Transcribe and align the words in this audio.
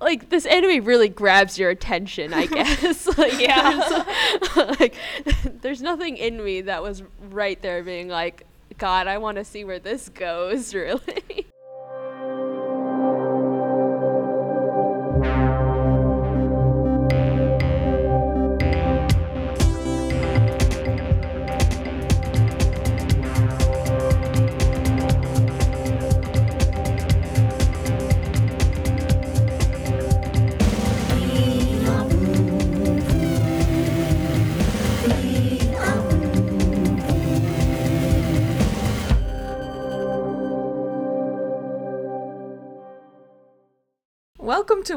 like 0.00 0.30
this 0.30 0.46
anime 0.46 0.84
really 0.84 1.08
grabs 1.08 1.58
your 1.58 1.70
attention, 1.70 2.32
I 2.34 2.46
guess. 2.58 3.06
like, 3.18 3.38
Yeah. 3.40 4.06
there's, 4.54 4.56
like, 4.80 4.94
there's 5.62 5.82
nothing 5.82 6.16
in 6.16 6.42
me 6.42 6.62
that 6.62 6.82
was 6.82 7.02
right 7.30 7.60
there 7.62 7.82
being 7.82 8.08
like, 8.08 8.44
God, 8.78 9.06
I 9.06 9.18
want 9.18 9.38
to 9.38 9.44
see 9.44 9.64
where 9.64 9.78
this 9.80 10.08
goes, 10.08 10.74
really. 10.74 11.37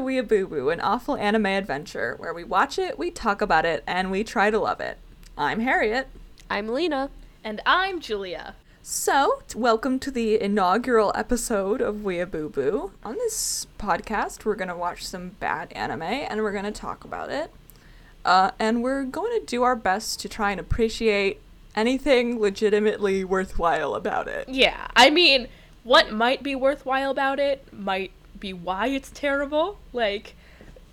Welcome 0.02 0.26
to 0.26 0.36
Weeaboo 0.36 0.72
an 0.72 0.80
awful 0.80 1.16
anime 1.16 1.46
adventure 1.46 2.16
where 2.18 2.34
we 2.34 2.42
watch 2.42 2.76
it, 2.76 2.98
we 2.98 3.12
talk 3.12 3.40
about 3.40 3.64
it, 3.64 3.84
and 3.86 4.10
we 4.10 4.24
try 4.24 4.50
to 4.50 4.58
love 4.58 4.80
it. 4.80 4.98
I'm 5.38 5.60
Harriet. 5.60 6.08
I'm 6.50 6.66
Lena. 6.66 7.08
And 7.44 7.60
I'm 7.64 8.00
Julia. 8.00 8.56
So, 8.82 9.42
t- 9.46 9.56
welcome 9.56 10.00
to 10.00 10.10
the 10.10 10.42
inaugural 10.42 11.12
episode 11.14 11.80
of 11.80 11.98
Weeaboo 11.98 12.32
Boo. 12.32 12.48
Boo. 12.48 12.92
On 13.04 13.14
this 13.14 13.68
podcast, 13.78 14.44
we're 14.44 14.56
going 14.56 14.66
to 14.66 14.76
watch 14.76 15.06
some 15.06 15.36
bad 15.38 15.72
anime 15.72 16.02
and 16.02 16.42
we're 16.42 16.50
going 16.50 16.64
to 16.64 16.72
talk 16.72 17.04
about 17.04 17.30
it. 17.30 17.52
Uh, 18.24 18.50
and 18.58 18.82
we're 18.82 19.04
going 19.04 19.38
to 19.38 19.46
do 19.46 19.62
our 19.62 19.76
best 19.76 20.18
to 20.20 20.28
try 20.28 20.50
and 20.50 20.58
appreciate 20.58 21.40
anything 21.76 22.40
legitimately 22.40 23.22
worthwhile 23.22 23.94
about 23.94 24.26
it. 24.26 24.48
Yeah, 24.48 24.88
I 24.96 25.10
mean, 25.10 25.46
what 25.84 26.10
might 26.10 26.42
be 26.42 26.56
worthwhile 26.56 27.12
about 27.12 27.38
it 27.38 27.72
might 27.72 28.10
be 28.42 28.52
why 28.52 28.88
it's 28.88 29.10
terrible. 29.14 29.78
Like, 29.92 30.34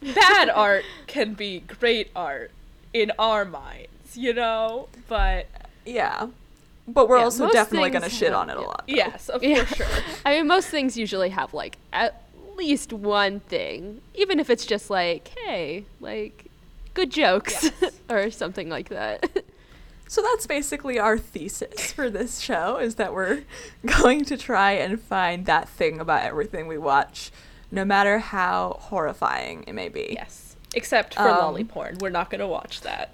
bad 0.02 0.50
art 0.56 0.86
can 1.08 1.34
be 1.34 1.60
great 1.62 2.10
art 2.16 2.52
in 2.94 3.12
our 3.20 3.44
minds, 3.44 4.16
you 4.16 4.34
know? 4.34 4.88
But 5.10 5.48
Yeah. 5.86 6.28
But 6.88 7.08
we're 7.10 7.18
Yeah, 7.18 7.24
also 7.26 7.50
definitely 7.52 7.90
going 7.92 8.04
to 8.04 8.10
shit 8.10 8.34
on 8.34 8.50
it 8.50 8.58
a 8.58 8.62
lot. 8.62 8.84
though. 8.88 8.96
yes, 8.96 9.30
of 9.30 9.44
Yeah. 9.44 9.66
sure. 9.66 9.86
I 10.26 10.36
mean, 10.38 10.48
most 10.48 10.70
things 10.70 10.98
usually 10.98 11.30
have 11.30 11.54
like 11.54 11.78
at 11.94 12.24
least 12.56 12.92
one 12.94 13.42
thing, 13.42 14.02
even 14.16 14.40
if 14.40 14.50
it's 14.50 14.66
just 14.66 14.90
like, 14.90 15.28
hey, 15.46 15.86
like 16.00 16.46
good 16.94 17.12
jokes 17.12 17.72
Yes. 17.82 18.00
or 18.10 18.32
something 18.32 18.70
like 18.70 18.90
that. 18.90 19.44
So 20.10 20.24
that's 20.24 20.48
basically 20.48 20.98
our 20.98 21.20
thesis 21.20 21.92
for 21.92 22.10
this 22.10 22.40
show 22.40 22.78
is 22.78 22.96
that 22.96 23.14
we're 23.14 23.44
going 23.86 24.26
to 24.26 24.38
try 24.38 24.72
and 24.72 25.00
find 25.00 25.46
that 25.46 25.70
thing 25.70 26.00
about 26.00 26.24
everything 26.24 26.66
we 26.66 26.80
watch, 26.80 27.32
no 27.70 27.86
matter 27.86 28.18
how 28.18 28.78
horrifying 28.82 29.66
it 29.68 29.74
may 29.74 29.88
be. 29.88 30.16
Yes. 30.18 30.56
Except 30.74 31.14
for 31.14 31.30
Um, 31.30 31.38
loli 31.38 31.68
porn. 31.68 32.00
We're 32.00 32.10
not 32.10 32.32
going 32.32 32.40
to 32.40 32.48
watch 32.48 32.82
that. 32.82 33.14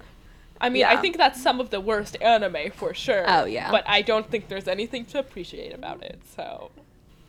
I 0.61 0.69
mean, 0.69 0.85
I 0.85 0.95
think 0.95 1.17
that's 1.17 1.41
some 1.43 1.59
of 1.59 1.69
the 1.69 1.81
worst 1.81 2.15
anime 2.21 2.71
for 2.71 2.93
sure. 2.93 3.25
Oh, 3.27 3.43
yeah. 3.43 3.71
But 3.71 3.83
I 3.87 4.01
don't 4.01 4.31
think 4.31 4.47
there's 4.47 4.69
anything 4.69 5.03
to 5.07 5.19
appreciate 5.19 5.73
about 5.73 6.01
it, 6.01 6.21
so. 6.33 6.71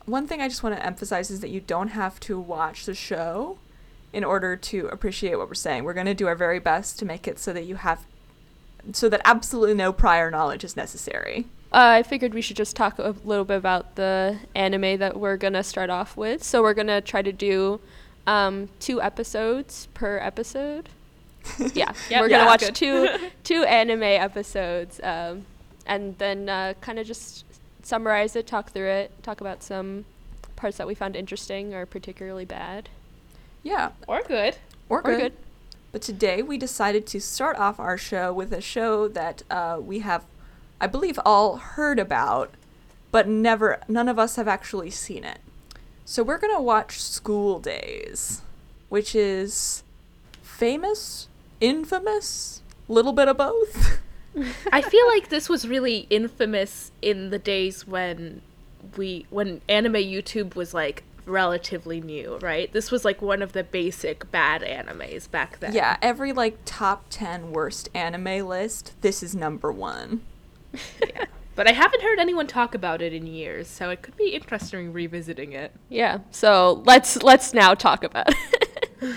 One 0.04 0.28
thing 0.28 0.40
I 0.40 0.46
just 0.46 0.62
want 0.62 0.76
to 0.76 0.86
emphasize 0.86 1.28
is 1.28 1.40
that 1.40 1.50
you 1.50 1.60
don't 1.60 1.88
have 1.88 2.20
to 2.20 2.38
watch 2.38 2.84
the 2.86 2.94
show 2.94 3.58
in 4.12 4.22
order 4.22 4.54
to 4.54 4.86
appreciate 4.92 5.34
what 5.34 5.48
we're 5.48 5.54
saying. 5.54 5.82
We're 5.82 5.92
going 5.92 6.06
to 6.06 6.14
do 6.14 6.28
our 6.28 6.36
very 6.36 6.60
best 6.60 7.00
to 7.00 7.04
make 7.04 7.26
it 7.26 7.40
so 7.40 7.52
that 7.52 7.64
you 7.64 7.74
have 7.74 8.06
so 8.92 9.08
that 9.08 9.20
absolutely 9.24 9.74
no 9.74 9.92
prior 9.92 10.30
knowledge 10.30 10.64
is 10.64 10.76
necessary. 10.76 11.46
Uh, 11.72 11.98
I 11.98 12.02
figured 12.04 12.32
we 12.32 12.40
should 12.40 12.56
just 12.56 12.76
talk 12.76 12.98
a 12.98 13.14
little 13.24 13.44
bit 13.44 13.56
about 13.58 13.96
the 13.96 14.38
anime 14.54 14.98
that 14.98 15.18
we're 15.18 15.36
gonna 15.36 15.62
start 15.64 15.90
off 15.90 16.16
with. 16.16 16.42
So 16.42 16.62
we're 16.62 16.74
gonna 16.74 17.00
try 17.00 17.22
to 17.22 17.32
do 17.32 17.80
um, 18.26 18.68
two 18.80 19.00
episodes 19.02 19.88
per 19.94 20.18
episode. 20.18 20.88
Yeah, 21.74 21.92
Yep, 22.10 22.20
we're 22.20 22.28
gonna 22.28 22.42
yeah, 22.42 22.46
watch 22.46 22.60
good. 22.60 22.74
two 22.74 23.08
two 23.44 23.62
anime 23.64 24.02
episodes, 24.02 25.00
um, 25.02 25.44
and 25.86 26.18
then 26.18 26.48
uh, 26.48 26.74
kind 26.80 26.98
of 26.98 27.06
just 27.06 27.44
summarize 27.82 28.34
it, 28.34 28.46
talk 28.48 28.70
through 28.72 28.88
it, 28.88 29.12
talk 29.22 29.40
about 29.40 29.62
some 29.62 30.04
parts 30.56 30.76
that 30.78 30.86
we 30.88 30.94
found 30.96 31.14
interesting 31.14 31.72
or 31.74 31.86
particularly 31.86 32.44
bad 32.44 32.88
Yeah, 33.62 33.90
Or 34.08 34.22
good. 34.22 34.56
or 34.88 34.98
or 34.98 35.02
good. 35.02 35.20
good. 35.20 35.32
But 35.92 36.02
today 36.02 36.42
we 36.42 36.58
decided 36.58 37.06
to 37.08 37.20
start 37.20 37.56
off 37.56 37.80
our 37.80 37.96
show 37.96 38.32
with 38.32 38.52
a 38.52 38.60
show 38.60 39.08
that 39.08 39.42
uh, 39.50 39.78
we 39.80 40.00
have, 40.00 40.24
I 40.80 40.86
believe, 40.86 41.18
all 41.24 41.56
heard 41.56 41.98
about, 41.98 42.54
but 43.10 43.28
never, 43.28 43.80
none 43.88 44.08
of 44.08 44.18
us 44.18 44.36
have 44.36 44.48
actually 44.48 44.90
seen 44.90 45.24
it. 45.24 45.38
So 46.04 46.22
we're 46.22 46.38
gonna 46.38 46.62
watch 46.62 47.00
School 47.00 47.58
Days, 47.58 48.42
which 48.88 49.14
is 49.14 49.82
famous, 50.42 51.28
infamous, 51.60 52.62
little 52.88 53.12
bit 53.12 53.28
of 53.28 53.38
both. 53.38 54.00
I 54.70 54.82
feel 54.82 55.06
like 55.08 55.28
this 55.28 55.48
was 55.48 55.66
really 55.66 56.06
infamous 56.10 56.92
in 57.00 57.30
the 57.30 57.38
days 57.38 57.86
when 57.86 58.42
we 58.96 59.26
when 59.30 59.60
anime 59.68 59.94
YouTube 59.94 60.54
was 60.54 60.74
like 60.74 61.02
relatively 61.26 62.00
new, 62.00 62.38
right? 62.38 62.72
This 62.72 62.90
was 62.90 63.04
like 63.04 63.20
one 63.20 63.42
of 63.42 63.52
the 63.52 63.64
basic 63.64 64.30
bad 64.30 64.62
animes 64.62 65.30
back 65.30 65.60
then. 65.60 65.72
yeah, 65.74 65.96
every 66.00 66.32
like 66.32 66.58
top 66.64 67.06
ten 67.10 67.52
worst 67.52 67.88
anime 67.94 68.46
list, 68.46 68.94
this 69.00 69.22
is 69.22 69.34
number 69.34 69.70
one. 69.70 70.22
yeah. 71.06 71.26
But 71.54 71.66
I 71.66 71.72
haven't 71.72 72.02
heard 72.02 72.18
anyone 72.18 72.46
talk 72.46 72.74
about 72.74 73.00
it 73.00 73.14
in 73.14 73.26
years, 73.26 73.66
so 73.66 73.88
it 73.88 74.02
could 74.02 74.16
be 74.16 74.34
interesting 74.34 74.92
revisiting 74.92 75.52
it. 75.52 75.72
Yeah. 75.88 76.18
So 76.30 76.82
let's 76.84 77.22
let's 77.22 77.54
now 77.54 77.74
talk 77.74 78.04
about 78.04 78.28
it. 78.28 79.16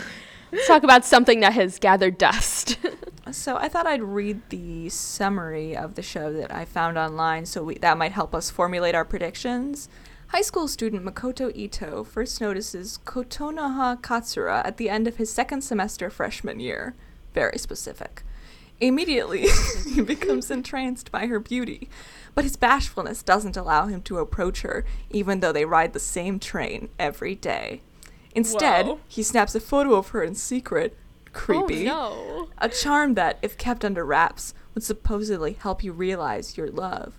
let's 0.51 0.67
talk 0.67 0.83
about 0.83 1.03
something 1.05 1.41
that 1.41 1.53
has 1.53 1.79
gathered 1.79 2.17
dust. 2.17 2.77
So 3.31 3.57
I 3.57 3.67
thought 3.69 3.85
I'd 3.85 4.01
read 4.01 4.41
the 4.49 4.89
summary 4.89 5.77
of 5.77 5.95
the 5.95 6.01
show 6.01 6.33
that 6.33 6.51
I 6.51 6.65
found 6.65 6.97
online, 6.97 7.45
so 7.45 7.63
we, 7.63 7.75
that 7.75 7.97
might 7.97 8.11
help 8.11 8.33
us 8.33 8.49
formulate 8.49 8.95
our 8.95 9.05
predictions. 9.05 9.87
High 10.29 10.43
school 10.43 10.67
student 10.67 11.03
Makoto 11.03 11.51
Ito 11.55 12.03
first 12.03 12.39
notices 12.39 12.99
Kotonoha 13.03 13.99
Katsura 13.99 14.63
at 14.63 14.77
the 14.77 14.87
end 14.87 15.07
of 15.07 15.17
his 15.17 15.33
second 15.33 15.61
semester 15.61 16.11
freshman 16.11 16.59
year. 16.59 16.93
Very 17.33 17.57
specific. 17.57 18.21
Immediately, 18.79 19.47
he 19.91 20.01
becomes 20.01 20.51
entranced 20.51 21.11
by 21.11 21.25
her 21.25 21.39
beauty, 21.39 21.89
but 22.35 22.43
his 22.43 22.57
bashfulness 22.57 23.23
doesn't 23.23 23.57
allow 23.57 23.87
him 23.87 24.03
to 24.03 24.19
approach 24.19 24.61
her, 24.61 24.85
even 25.09 25.39
though 25.39 25.51
they 25.51 25.65
ride 25.65 25.93
the 25.93 25.99
same 25.99 26.37
train 26.39 26.89
every 26.99 27.33
day. 27.33 27.81
Instead, 28.35 28.85
Whoa. 28.85 28.99
he 29.07 29.23
snaps 29.23 29.55
a 29.55 29.59
photo 29.59 29.95
of 29.95 30.09
her 30.09 30.21
in 30.23 30.35
secret. 30.35 30.95
Creepy. 31.33 31.89
Oh 31.89 32.49
A 32.59 32.69
charm 32.69 33.15
that, 33.15 33.39
if 33.41 33.57
kept 33.57 33.83
under 33.83 34.05
wraps, 34.05 34.53
would 34.75 34.83
supposedly 34.83 35.53
help 35.53 35.83
you 35.83 35.91
realize 35.91 36.55
your 36.55 36.69
love. 36.69 37.15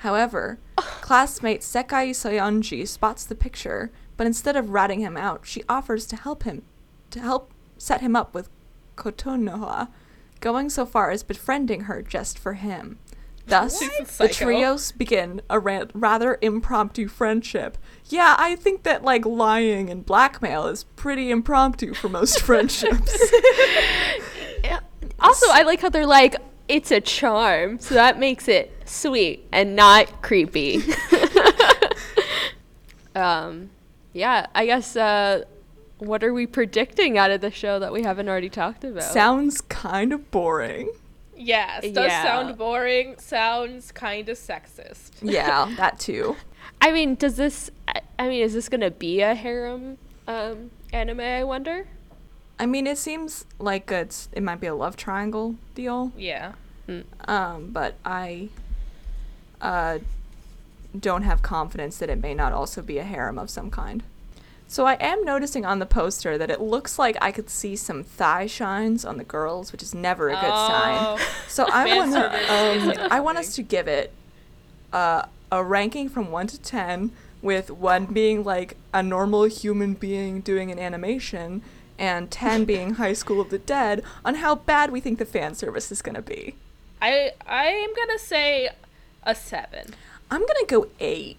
However, 0.00 0.58
classmate 0.76 1.60
Sekai 1.60 2.10
Saionji 2.10 2.88
spots 2.88 3.24
the 3.24 3.34
picture, 3.34 3.90
but 4.16 4.26
instead 4.26 4.56
of 4.56 4.70
ratting 4.70 5.00
him 5.00 5.14
out, 5.14 5.42
she 5.44 5.62
offers 5.68 6.06
to 6.06 6.16
help 6.16 6.44
him, 6.44 6.62
to 7.10 7.20
help 7.20 7.52
set 7.76 8.00
him 8.00 8.16
up 8.16 8.34
with 8.34 8.48
Kotonoha, 8.96 9.88
going 10.40 10.70
so 10.70 10.86
far 10.86 11.10
as 11.10 11.22
befriending 11.22 11.82
her 11.82 12.00
just 12.00 12.38
for 12.38 12.54
him. 12.54 12.98
Thus, 13.46 13.78
the 14.16 14.28
trios 14.28 14.90
begin 14.92 15.42
a 15.50 15.58
ra- 15.58 15.84
rather 15.92 16.38
impromptu 16.40 17.06
friendship. 17.06 17.76
Yeah, 18.06 18.36
I 18.38 18.56
think 18.56 18.84
that 18.84 19.04
like 19.04 19.26
lying 19.26 19.90
and 19.90 20.06
blackmail 20.06 20.66
is 20.66 20.84
pretty 20.96 21.30
impromptu 21.30 21.92
for 21.92 22.08
most 22.08 22.40
friendships. 22.46 23.18
Yeah. 24.64 24.80
Also, 25.18 25.46
I 25.50 25.62
like 25.62 25.80
how 25.80 25.90
they're 25.90 26.06
like, 26.06 26.36
it's 26.70 26.92
a 26.92 27.00
charm, 27.00 27.80
so 27.80 27.94
that 27.94 28.18
makes 28.18 28.46
it 28.46 28.72
sweet 28.84 29.44
and 29.50 29.74
not 29.74 30.22
creepy. 30.22 30.80
um, 33.14 33.70
yeah, 34.12 34.46
I 34.54 34.66
guess. 34.66 34.94
Uh, 34.94 35.44
what 35.98 36.24
are 36.24 36.32
we 36.32 36.46
predicting 36.46 37.18
out 37.18 37.30
of 37.30 37.42
the 37.42 37.50
show 37.50 37.78
that 37.78 37.92
we 37.92 38.02
haven't 38.04 38.28
already 38.28 38.48
talked 38.48 38.84
about? 38.84 39.02
Sounds 39.02 39.60
kind 39.60 40.12
of 40.12 40.30
boring. 40.30 40.90
Yes, 41.36 41.82
does 41.82 42.06
Yeah. 42.06 42.22
sound 42.22 42.56
boring, 42.56 43.16
sounds 43.18 43.92
kind 43.92 44.28
of 44.28 44.38
sexist. 44.38 45.10
Yeah, 45.20 45.74
that 45.76 45.98
too. 45.98 46.36
I 46.80 46.92
mean, 46.92 47.16
does 47.16 47.36
this? 47.36 47.70
I, 47.88 48.00
I 48.18 48.28
mean, 48.28 48.42
is 48.42 48.54
this 48.54 48.68
gonna 48.68 48.90
be 48.90 49.20
a 49.20 49.34
harem 49.34 49.98
um, 50.28 50.70
anime? 50.92 51.20
I 51.20 51.44
wonder. 51.44 51.88
I 52.58 52.66
mean, 52.66 52.86
it 52.86 52.98
seems 52.98 53.46
like 53.58 53.90
it's 53.90 54.28
it 54.32 54.42
might 54.42 54.60
be 54.60 54.66
a 54.66 54.74
love 54.74 54.96
triangle 54.96 55.56
deal. 55.74 56.12
Yeah. 56.16 56.52
Um, 57.26 57.70
but 57.70 57.94
I 58.04 58.48
uh 59.60 59.98
don't 60.98 61.22
have 61.22 61.42
confidence 61.42 61.98
that 61.98 62.08
it 62.08 62.20
may 62.20 62.34
not 62.34 62.52
also 62.52 62.82
be 62.82 62.98
a 62.98 63.04
harem 63.04 63.38
of 63.38 63.48
some 63.48 63.70
kind. 63.70 64.02
So 64.66 64.86
I 64.86 64.94
am 65.00 65.24
noticing 65.24 65.64
on 65.64 65.80
the 65.80 65.86
poster 65.86 66.38
that 66.38 66.48
it 66.48 66.60
looks 66.60 66.96
like 66.96 67.16
I 67.20 67.32
could 67.32 67.50
see 67.50 67.74
some 67.74 68.04
thigh 68.04 68.46
shines 68.46 69.04
on 69.04 69.16
the 69.16 69.24
girls, 69.24 69.72
which 69.72 69.82
is 69.82 69.94
never 69.94 70.28
a 70.28 70.34
good 70.34 70.42
sign. 70.42 70.96
Oh. 71.00 71.18
So 71.48 71.66
I 71.68 71.96
want 71.96 72.12
service 72.12 72.38
to 72.46 72.92
is 72.92 72.98
um, 73.00 73.08
I 73.10 73.18
want 73.18 73.38
us 73.38 73.56
to 73.56 73.62
give 73.62 73.88
it 73.88 74.12
uh, 74.92 75.24
a 75.50 75.64
ranking 75.64 76.08
from 76.08 76.30
1 76.30 76.46
to 76.46 76.60
10 76.60 77.10
with 77.42 77.72
1 77.72 78.06
being 78.06 78.44
like 78.44 78.76
a 78.94 79.02
normal 79.02 79.44
human 79.44 79.94
being 79.94 80.40
doing 80.40 80.70
an 80.70 80.78
animation 80.78 81.62
and 81.98 82.30
10 82.30 82.64
being 82.72 82.94
High 82.94 83.14
School 83.14 83.40
of 83.40 83.50
the 83.50 83.58
Dead 83.58 84.04
on 84.24 84.36
how 84.36 84.54
bad 84.54 84.92
we 84.92 85.00
think 85.00 85.18
the 85.18 85.24
fan 85.24 85.56
service 85.56 85.90
is 85.90 86.00
going 86.02 86.14
to 86.14 86.22
be. 86.22 86.54
I 87.02 87.32
I 87.46 87.66
am 87.66 87.94
gonna 87.94 88.18
say 88.18 88.68
a 89.22 89.34
seven. 89.34 89.94
I'm 90.30 90.40
going 90.40 90.60
to 90.60 90.66
go 90.68 90.86
8. 91.00 91.36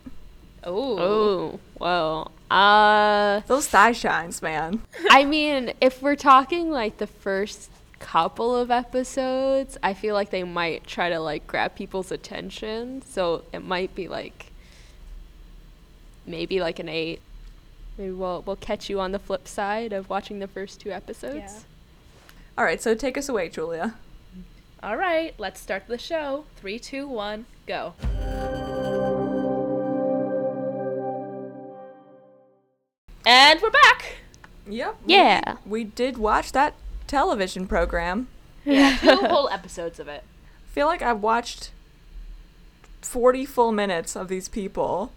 Oh. 0.65 0.99
Oh, 0.99 1.59
well. 1.79 2.31
Uh, 2.49 3.39
Those 3.47 3.67
thigh 3.67 3.93
shines, 3.93 4.41
man. 4.41 4.81
I 5.09 5.23
mean, 5.23 5.71
if 5.79 6.01
we're 6.01 6.17
talking 6.17 6.69
like 6.71 6.97
the 6.97 7.07
first 7.07 7.69
couple 7.99 8.53
of 8.55 8.69
episodes, 8.69 9.77
I 9.81 9.93
feel 9.93 10.13
like 10.13 10.29
they 10.29 10.43
might 10.43 10.85
try 10.85 11.09
to 11.09 11.19
like 11.19 11.47
grab 11.47 11.75
people's 11.75 12.11
attention. 12.11 13.01
So 13.09 13.43
it 13.53 13.63
might 13.63 13.95
be 13.95 14.09
like 14.09 14.47
maybe 16.25 16.59
like 16.59 16.79
an 16.79 16.89
eight. 16.89 17.21
Maybe 17.97 18.11
we'll 18.11 18.43
we'll 18.45 18.55
catch 18.57 18.89
you 18.89 18.99
on 18.99 19.13
the 19.13 19.19
flip 19.19 19.47
side 19.47 19.93
of 19.93 20.09
watching 20.09 20.39
the 20.39 20.47
first 20.47 20.81
two 20.81 20.91
episodes. 20.91 21.35
Yeah. 21.37 21.59
All 22.57 22.65
right, 22.65 22.81
so 22.81 22.93
take 22.95 23.17
us 23.17 23.29
away, 23.29 23.47
Julia. 23.47 23.95
All 24.83 24.97
right, 24.97 25.35
let's 25.37 25.59
start 25.61 25.85
the 25.85 25.99
show. 25.99 26.45
Three, 26.55 26.79
two, 26.79 27.07
one, 27.07 27.45
go. 27.67 27.93
And 33.23 33.61
we're 33.61 33.69
back. 33.69 34.15
Yep. 34.67 34.97
Yeah. 35.05 35.57
We 35.67 35.83
did 35.83 36.17
watch 36.17 36.51
that 36.53 36.73
television 37.05 37.67
program. 37.67 38.27
Yeah, 38.65 38.97
two 38.99 39.17
whole 39.17 39.49
episodes 39.49 39.99
of 39.99 40.07
it. 40.07 40.23
I 40.23 40.67
feel 40.73 40.87
like 40.87 41.03
I've 41.03 41.21
watched 41.21 41.69
40 43.03 43.45
full 43.45 43.71
minutes 43.71 44.15
of 44.15 44.29
these 44.29 44.49
people. 44.49 45.11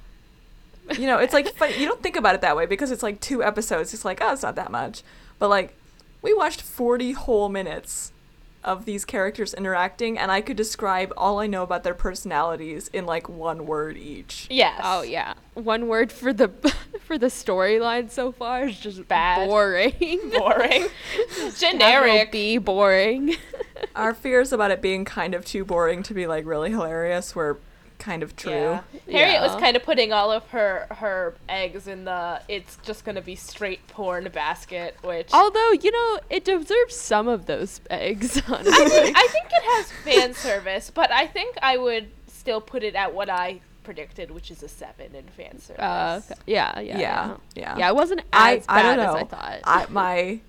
You 0.98 1.06
know, 1.06 1.16
it's 1.16 1.32
like 1.32 1.48
funny. 1.56 1.78
You 1.78 1.86
don't 1.86 2.02
think 2.02 2.16
about 2.16 2.34
it 2.34 2.42
that 2.42 2.54
way 2.54 2.66
because 2.66 2.90
it's 2.90 3.02
like 3.02 3.18
two 3.18 3.42
episodes. 3.42 3.94
It's 3.94 4.04
like, 4.04 4.18
oh, 4.20 4.34
it's 4.34 4.42
not 4.42 4.56
that 4.56 4.70
much. 4.70 5.02
But 5.38 5.48
like, 5.48 5.74
we 6.20 6.34
watched 6.34 6.60
40 6.60 7.12
whole 7.12 7.48
minutes 7.48 8.12
of 8.64 8.84
these 8.86 9.04
characters 9.04 9.54
interacting, 9.54 10.18
and 10.18 10.32
I 10.32 10.40
could 10.40 10.56
describe 10.56 11.12
all 11.16 11.38
I 11.38 11.46
know 11.46 11.62
about 11.62 11.84
their 11.84 11.94
personalities 11.94 12.88
in 12.92 13.06
like 13.06 13.28
one 13.28 13.66
word 13.66 13.96
each. 13.96 14.46
Yes. 14.50 14.80
Oh 14.82 15.02
yeah. 15.02 15.34
One 15.54 15.86
word 15.86 16.10
for 16.10 16.32
the 16.32 16.48
for 17.00 17.18
the 17.18 17.26
storyline 17.26 18.10
so 18.10 18.32
far 18.32 18.64
is 18.64 18.78
just 18.78 19.06
Bad. 19.06 19.48
Boring. 19.48 19.92
Boring. 20.30 20.86
That 20.88 21.42
will 21.42 21.50
Generic. 21.52 22.32
Be 22.32 22.58
boring. 22.58 23.36
Our 23.94 24.14
fears 24.14 24.52
about 24.52 24.70
it 24.70 24.80
being 24.80 25.04
kind 25.04 25.34
of 25.34 25.44
too 25.44 25.64
boring 25.64 26.02
to 26.04 26.14
be 26.14 26.26
like 26.26 26.46
really 26.46 26.70
hilarious 26.70 27.34
were 27.34 27.58
kind 28.04 28.22
of 28.22 28.36
true. 28.36 28.52
Yeah. 28.52 28.82
Harriet 29.10 29.40
was 29.40 29.58
kind 29.60 29.76
of 29.76 29.82
putting 29.82 30.12
all 30.12 30.30
of 30.30 30.46
her 30.50 30.86
her 30.90 31.34
eggs 31.48 31.88
in 31.88 32.04
the 32.04 32.42
it's 32.48 32.76
just 32.82 33.04
gonna 33.04 33.22
be 33.22 33.34
straight 33.34 33.86
porn 33.88 34.28
basket, 34.32 34.96
which 35.02 35.30
Although 35.32 35.72
you 35.72 35.90
know 35.90 36.20
it 36.28 36.44
deserves 36.44 36.94
some 36.94 37.28
of 37.28 37.46
those 37.46 37.80
eggs. 37.90 38.40
Honestly. 38.46 38.72
I 38.72 38.88
think, 38.88 39.16
I 39.16 39.26
think 39.28 39.46
it 39.46 39.62
has 39.62 39.92
fan 39.92 40.34
service, 40.34 40.90
but 40.90 41.10
I 41.10 41.26
think 41.26 41.56
I 41.62 41.78
would 41.78 42.08
still 42.26 42.60
put 42.60 42.82
it 42.82 42.94
at 42.94 43.14
what 43.14 43.30
I 43.30 43.60
predicted, 43.84 44.30
which 44.30 44.50
is 44.50 44.62
a 44.62 44.68
seven 44.68 45.14
in 45.14 45.24
fan 45.28 45.58
service. 45.58 45.82
Uh, 45.82 46.20
okay. 46.24 46.40
yeah, 46.46 46.78
yeah, 46.80 46.98
Yeah, 46.98 46.98
yeah, 46.98 47.36
yeah. 47.54 47.78
Yeah, 47.78 47.88
it 47.88 47.94
wasn't 47.94 48.20
as 48.32 48.64
I 48.68 48.82
bad 48.82 48.96
don't 48.96 49.04
know. 49.06 49.16
as 49.16 49.22
I 49.22 49.26
thought. 49.26 49.60
I, 49.64 49.86
my 49.88 50.40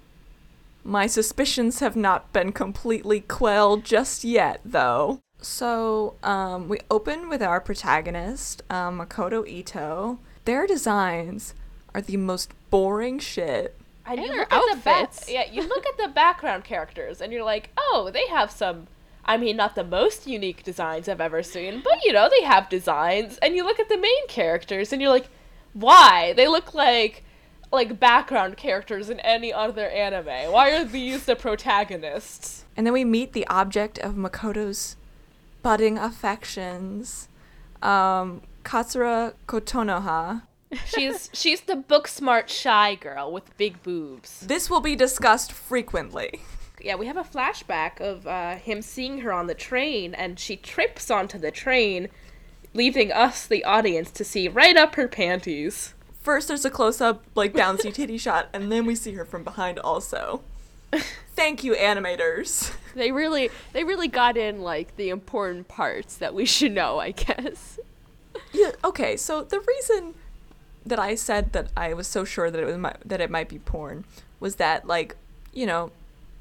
my 0.83 1.07
suspicions 1.07 1.79
have 1.79 1.95
not 1.95 2.33
been 2.33 2.51
completely 2.51 3.21
quelled 3.21 3.85
just 3.85 4.23
yet, 4.25 4.59
though. 4.65 5.21
So 5.45 6.15
um, 6.23 6.67
we 6.69 6.79
open 6.89 7.29
with 7.29 7.43
our 7.43 7.61
protagonist, 7.61 8.63
um, 8.71 8.97
Makoto 8.99 9.47
Ito. 9.47 10.17
Their 10.45 10.65
designs 10.65 11.53
are 11.93 12.01
the 12.01 12.17
most 12.17 12.51
boring 12.71 13.19
shit. 13.19 13.75
And 14.07 14.19
And 14.19 14.27
you 14.27 14.33
her 14.33 14.39
look 14.39 14.51
at 14.51 14.75
the 14.77 14.81
back, 14.83 15.03
outfits. 15.03 15.29
yeah, 15.29 15.45
you 15.51 15.61
look 15.67 15.85
at 15.85 15.97
the 15.99 16.07
background 16.07 16.63
characters, 16.63 17.21
and 17.21 17.31
you're 17.31 17.43
like, 17.43 17.69
oh, 17.77 18.09
they 18.11 18.25
have 18.27 18.49
some. 18.49 18.87
I 19.23 19.37
mean, 19.37 19.55
not 19.55 19.75
the 19.75 19.83
most 19.83 20.25
unique 20.25 20.63
designs 20.63 21.07
I've 21.07 21.21
ever 21.21 21.43
seen, 21.43 21.81
but 21.83 22.03
you 22.03 22.11
know, 22.11 22.27
they 22.27 22.43
have 22.43 22.67
designs. 22.67 23.37
And 23.37 23.55
you 23.55 23.63
look 23.63 23.79
at 23.79 23.87
the 23.87 23.97
main 23.99 24.27
characters, 24.27 24.91
and 24.91 24.99
you're 24.99 25.11
like, 25.11 25.29
why? 25.73 26.33
They 26.33 26.47
look 26.47 26.73
like 26.73 27.23
like 27.71 27.99
background 27.99 28.57
characters 28.57 29.11
in 29.11 29.19
any 29.19 29.53
other 29.53 29.87
anime. 29.89 30.51
Why 30.51 30.71
are 30.71 30.83
these 30.85 31.25
the 31.25 31.35
protagonists? 31.35 32.65
And 32.75 32.85
then 32.85 32.93
we 32.93 33.05
meet 33.05 33.33
the 33.33 33.45
object 33.47 33.99
of 33.99 34.15
Makoto's 34.15 34.95
budding 35.65 35.97
affections, 35.97 37.27
um, 37.81 38.39
Katsura 38.63 39.33
Kotonoha. 39.47 40.43
She's 40.85 41.27
she's 41.33 41.61
the 41.61 41.75
book 41.75 42.07
smart 42.07 42.51
shy 42.51 42.93
girl 42.93 43.31
with 43.31 43.57
big 43.57 43.81
boobs. 43.81 44.41
This 44.41 44.69
will 44.69 44.79
be 44.79 44.95
discussed 44.95 45.51
frequently. 45.51 46.41
yeah, 46.79 46.93
we 46.93 47.07
have 47.07 47.17
a 47.17 47.23
flashback 47.23 47.99
of 47.99 48.27
uh, 48.27 48.57
him 48.57 48.83
seeing 48.83 49.21
her 49.21 49.33
on 49.33 49.47
the 49.47 49.55
train, 49.55 50.13
and 50.13 50.39
she 50.39 50.55
trips 50.55 51.09
onto 51.09 51.39
the 51.39 51.49
train, 51.49 52.09
leaving 52.75 53.11
us, 53.11 53.47
the 53.47 53.63
audience, 53.63 54.11
to 54.11 54.23
see 54.23 54.47
right 54.47 54.77
up 54.77 54.93
her 54.93 55.07
panties. 55.07 55.95
First, 56.21 56.47
there's 56.47 56.65
a 56.65 56.69
close 56.69 57.01
up, 57.01 57.23
like, 57.33 57.53
bouncy 57.53 57.91
titty 57.91 58.19
shot, 58.19 58.49
and 58.53 58.71
then 58.71 58.85
we 58.85 58.93
see 58.93 59.13
her 59.13 59.25
from 59.25 59.43
behind 59.43 59.79
also. 59.79 60.43
Thank 61.35 61.63
you, 61.63 61.75
animators. 61.75 62.73
they 62.95 63.11
really, 63.11 63.49
they 63.73 63.83
really 63.83 64.07
got 64.07 64.37
in 64.37 64.61
like 64.61 64.95
the 64.95 65.09
important 65.09 65.67
parts 65.67 66.17
that 66.17 66.33
we 66.33 66.45
should 66.45 66.71
know. 66.71 66.99
I 66.99 67.11
guess. 67.11 67.79
Yeah, 68.53 68.71
okay, 68.83 69.17
so 69.17 69.43
the 69.43 69.59
reason 69.59 70.15
that 70.85 70.99
I 70.99 71.15
said 71.15 71.53
that 71.53 71.69
I 71.75 71.93
was 71.93 72.07
so 72.07 72.23
sure 72.23 72.51
that 72.51 72.59
it 72.61 72.65
was 72.65 72.77
mi- 72.77 72.91
that 73.03 73.19
it 73.19 73.29
might 73.29 73.49
be 73.49 73.59
porn 73.59 74.05
was 74.39 74.55
that 74.55 74.87
like, 74.87 75.17
you 75.53 75.65
know, 75.65 75.91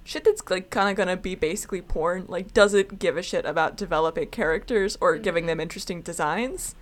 shit 0.04 0.24
that's 0.24 0.42
like 0.50 0.70
kind 0.70 0.90
of 0.90 0.96
gonna 0.96 1.16
be 1.16 1.34
basically 1.34 1.80
porn 1.80 2.26
like 2.28 2.52
doesn't 2.52 2.98
give 2.98 3.16
a 3.16 3.22
shit 3.22 3.44
about 3.46 3.76
developing 3.76 4.28
characters 4.28 4.98
or 5.00 5.14
mm-hmm. 5.14 5.22
giving 5.22 5.46
them 5.46 5.60
interesting 5.60 6.02
designs. 6.02 6.74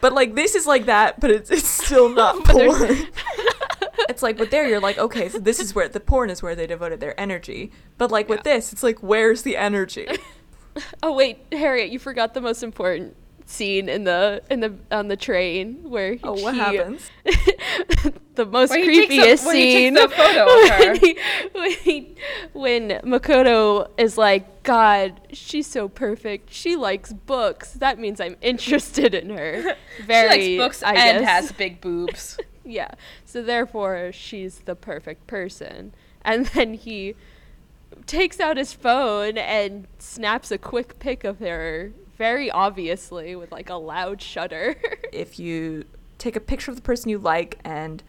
But 0.00 0.12
like 0.12 0.34
this 0.34 0.54
is 0.54 0.66
like 0.66 0.86
that, 0.86 1.20
but 1.20 1.30
it's 1.30 1.50
it's 1.50 1.68
still 1.68 2.08
not 2.14 2.44
porn. 2.44 3.08
it's 4.08 4.22
like 4.22 4.36
but 4.36 4.50
there 4.50 4.68
you're 4.68 4.80
like 4.80 4.98
okay, 4.98 5.28
so 5.28 5.38
this 5.38 5.60
is 5.60 5.74
where 5.74 5.88
the 5.88 6.00
porn 6.00 6.30
is 6.30 6.42
where 6.42 6.54
they 6.54 6.66
devoted 6.66 7.00
their 7.00 7.18
energy. 7.20 7.70
But 7.98 8.10
like 8.10 8.28
with 8.28 8.40
Yeah. 8.44 8.54
this, 8.54 8.72
it's 8.72 8.82
like 8.82 8.98
where's 9.02 9.42
the 9.42 9.56
energy? 9.56 10.06
Oh 11.04 11.12
wait, 11.14 11.38
Harriet, 11.52 11.90
you 11.92 12.00
forgot 12.00 12.34
the 12.34 12.40
most 12.40 12.64
important 12.64 13.14
scene 13.46 13.88
in 13.88 14.02
the 14.02 14.42
in 14.50 14.58
the 14.58 14.74
on 14.90 15.06
the 15.06 15.16
train 15.16 15.88
where 15.88 16.16
Oh, 16.24 16.32
what 16.32 16.54
he- 16.54 16.58
happens? 16.60 17.08
the 18.34 18.44
most 18.44 18.70
Where 18.70 18.82
he 18.82 19.06
takes 19.06 19.14
a- 19.14 19.16
creepiest 19.16 19.46
where 19.46 19.54
he 19.54 19.62
takes 19.62 19.74
scene 19.78 19.94
the 19.94 20.08
photo 20.08 20.44
of 20.64 20.68
her. 20.70 20.90
when, 20.90 20.96
he, 20.96 21.18
when, 21.52 21.70
he- 21.70 22.16
when 22.54 22.88
Makoto 23.08 23.88
is 23.98 24.18
like, 24.18 24.64
God, 24.64 25.20
she's 25.32 25.68
so 25.68 25.88
perfect. 25.88 26.52
She 26.52 26.74
likes 26.74 27.12
books. 27.12 27.74
That 27.74 28.00
means 28.00 28.20
I'm 28.20 28.36
interested 28.42 29.14
in 29.14 29.30
her. 29.30 29.76
Very, 30.04 30.40
she 30.42 30.58
likes 30.58 30.80
books 30.80 30.82
I 30.82 30.94
and 30.96 31.20
guess. 31.20 31.28
has 31.28 31.52
big 31.52 31.80
boobs. 31.80 32.36
Yeah. 32.64 32.92
So 33.24 33.42
therefore, 33.42 34.10
she's 34.12 34.60
the 34.60 34.74
perfect 34.74 35.26
person. 35.26 35.92
And 36.22 36.46
then 36.54 36.74
he 36.74 37.14
takes 38.06 38.40
out 38.40 38.56
his 38.56 38.72
phone 38.72 39.38
and 39.38 39.86
snaps 39.98 40.50
a 40.50 40.58
quick 40.58 40.98
pic 40.98 41.24
of 41.24 41.38
her, 41.38 41.92
very 42.16 42.50
obviously 42.50 43.36
with 43.36 43.52
like 43.52 43.70
a 43.70 43.74
loud 43.74 44.20
shutter. 44.20 44.76
if 45.12 45.38
you 45.38 45.84
take 46.18 46.36
a 46.36 46.40
picture 46.40 46.70
of 46.70 46.76
the 46.76 46.82
person 46.82 47.10
you 47.10 47.18
like 47.18 47.58
and 47.64 48.02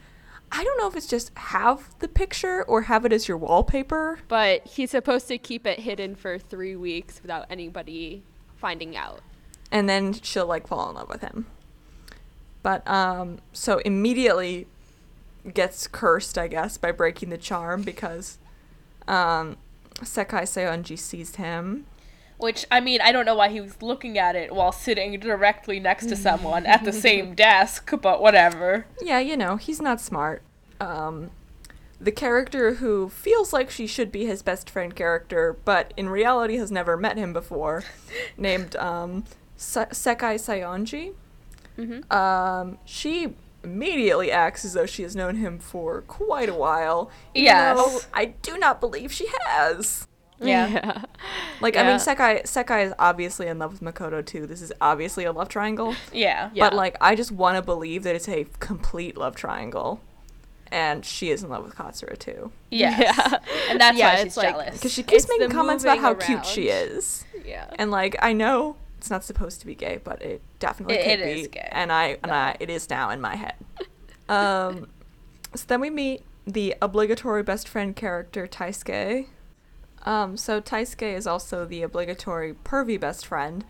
I 0.52 0.62
don't 0.62 0.78
know 0.78 0.86
if 0.86 0.96
it's 0.96 1.08
just 1.08 1.36
have 1.36 1.98
the 1.98 2.08
picture 2.08 2.62
or 2.62 2.82
have 2.82 3.04
it 3.04 3.12
as 3.12 3.26
your 3.26 3.36
wallpaper. 3.36 4.20
but 4.28 4.66
he's 4.66 4.92
supposed 4.92 5.26
to 5.28 5.38
keep 5.38 5.66
it 5.66 5.80
hidden 5.80 6.14
for 6.14 6.38
three 6.38 6.76
weeks 6.76 7.20
without 7.20 7.46
anybody 7.50 8.22
finding 8.56 8.96
out. 8.96 9.20
And 9.72 9.88
then 9.88 10.12
she'll 10.12 10.46
like 10.46 10.68
fall 10.68 10.88
in 10.88 10.94
love 10.94 11.08
with 11.08 11.20
him. 11.20 11.46
But 12.66 12.82
um 12.88 13.38
so 13.52 13.78
immediately 13.84 14.66
gets 15.54 15.86
cursed, 15.86 16.36
I 16.36 16.48
guess, 16.48 16.76
by 16.76 16.90
breaking 16.90 17.28
the 17.28 17.38
charm 17.38 17.82
because 17.82 18.38
um 19.06 19.56
Sekai 20.00 20.42
Saionji 20.42 20.98
sees 20.98 21.36
him. 21.36 21.86
Which, 22.38 22.66
I 22.68 22.80
mean, 22.80 23.00
I 23.00 23.12
don't 23.12 23.24
know 23.24 23.36
why 23.36 23.50
he 23.50 23.60
was 23.60 23.80
looking 23.80 24.18
at 24.18 24.34
it 24.34 24.52
while 24.52 24.72
sitting 24.72 25.18
directly 25.20 25.78
next 25.78 26.06
to 26.08 26.16
someone 26.26 26.66
at 26.66 26.82
the 26.82 26.92
same 26.92 27.36
desk, 27.36 27.88
but 28.02 28.20
whatever. 28.20 28.86
Yeah, 29.00 29.20
you 29.20 29.36
know, 29.36 29.54
he's 29.54 29.80
not 29.80 30.00
smart. 30.00 30.42
Um, 30.80 31.30
the 32.00 32.10
character 32.10 32.74
who 32.74 33.08
feels 33.08 33.52
like 33.52 33.70
she 33.70 33.86
should 33.86 34.10
be 34.10 34.26
his 34.26 34.42
best 34.42 34.68
friend 34.68 34.94
character, 34.94 35.56
but 35.64 35.94
in 35.96 36.08
reality 36.08 36.56
has 36.56 36.72
never 36.72 36.96
met 36.96 37.16
him 37.16 37.32
before, 37.32 37.84
named 38.36 38.74
um, 38.74 39.24
Se- 39.56 39.92
Sekai 39.92 40.34
Saionji. 40.34 41.14
Mm-hmm. 41.78 42.12
Um, 42.12 42.78
she 42.84 43.34
immediately 43.64 44.30
acts 44.30 44.64
as 44.64 44.74
though 44.74 44.86
she 44.86 45.02
has 45.02 45.16
known 45.16 45.36
him 45.36 45.58
for 45.58 46.02
quite 46.02 46.48
a 46.48 46.54
while. 46.54 47.10
even 47.34 47.46
Yes. 47.46 48.08
I 48.14 48.26
do 48.26 48.56
not 48.58 48.80
believe 48.80 49.12
she 49.12 49.26
has. 49.46 50.06
Yeah. 50.40 50.68
yeah. 50.68 51.02
Like, 51.60 51.74
I 51.76 51.80
mean, 51.80 51.92
Yeah. 51.92 51.96
Sekai 51.96 52.42
Sekai 52.42 52.86
is 52.86 52.92
obviously 52.98 53.46
in 53.46 53.58
love 53.58 53.72
with 53.72 53.80
Makoto 53.82 54.24
too. 54.24 54.46
This 54.46 54.60
is 54.62 54.72
obviously 54.80 55.24
a 55.24 55.32
love 55.32 55.48
triangle. 55.48 55.94
Yeah. 56.12 56.50
Yeah. 56.54 56.64
But 56.66 56.74
like, 56.74 56.96
I 57.00 57.14
just 57.14 57.32
want 57.32 57.56
to 57.56 57.62
believe 57.62 58.02
that 58.04 58.14
it's 58.14 58.28
a 58.28 58.46
complete 58.60 59.16
love 59.16 59.34
triangle, 59.34 60.00
and 60.70 61.04
she 61.06 61.30
is 61.30 61.42
in 61.42 61.48
love 61.48 61.64
with 61.64 61.74
Katsura 61.74 62.18
too. 62.18 62.52
Yes. 62.70 63.00
Yeah. 63.00 63.38
And 63.70 63.80
that's 63.80 63.96
Yeah, 63.98 64.14
why 64.14 64.22
she's 64.24 64.36
like- 64.36 64.50
jealous. 64.50 64.74
Because 64.74 64.92
she 64.92 65.02
keeps 65.02 65.24
It's 65.24 65.32
making 65.38 65.50
comments 65.50 65.82
about 65.84 65.98
how 65.98 66.12
moving 66.12 66.26
cute 66.26 66.44
she 66.46 66.68
is, 66.68 67.24
Yeah. 67.44 67.68
and 67.78 67.90
like, 67.90 68.14
I 68.20 68.32
know 68.34 68.76
it's 68.98 69.10
not 69.10 69.24
supposed 69.24 69.60
to 69.60 69.66
be 69.66 69.74
gay, 69.74 70.00
but 70.02 70.22
it 70.22 70.40
definitely 70.58 70.96
It- 70.96 71.04
could 71.04 71.20
it 71.28 71.34
be, 71.34 71.40
is 71.42 71.48
gay. 71.48 71.68
and 71.72 71.92
I 71.92 72.18
and. 72.22 72.32
I 72.32 72.56
it 72.60 72.70
is 72.70 72.88
now 72.90 73.10
in 73.10 73.20
my 73.20 73.36
head. 73.36 73.54
Um, 74.28 74.88
so 75.54 75.64
then 75.68 75.80
we 75.80 75.90
meet 75.90 76.22
the 76.46 76.74
obligatory 76.82 77.42
best 77.42 77.68
friend 77.68 77.94
character 77.94 78.46
Taisuke. 78.46 79.26
Um, 80.04 80.36
so 80.36 80.60
Taisuke 80.60 81.14
is 81.14 81.26
also 81.26 81.64
the 81.64 81.82
obligatory 81.82 82.54
pervy 82.64 82.98
best 82.98 83.26
friend, 83.26 83.64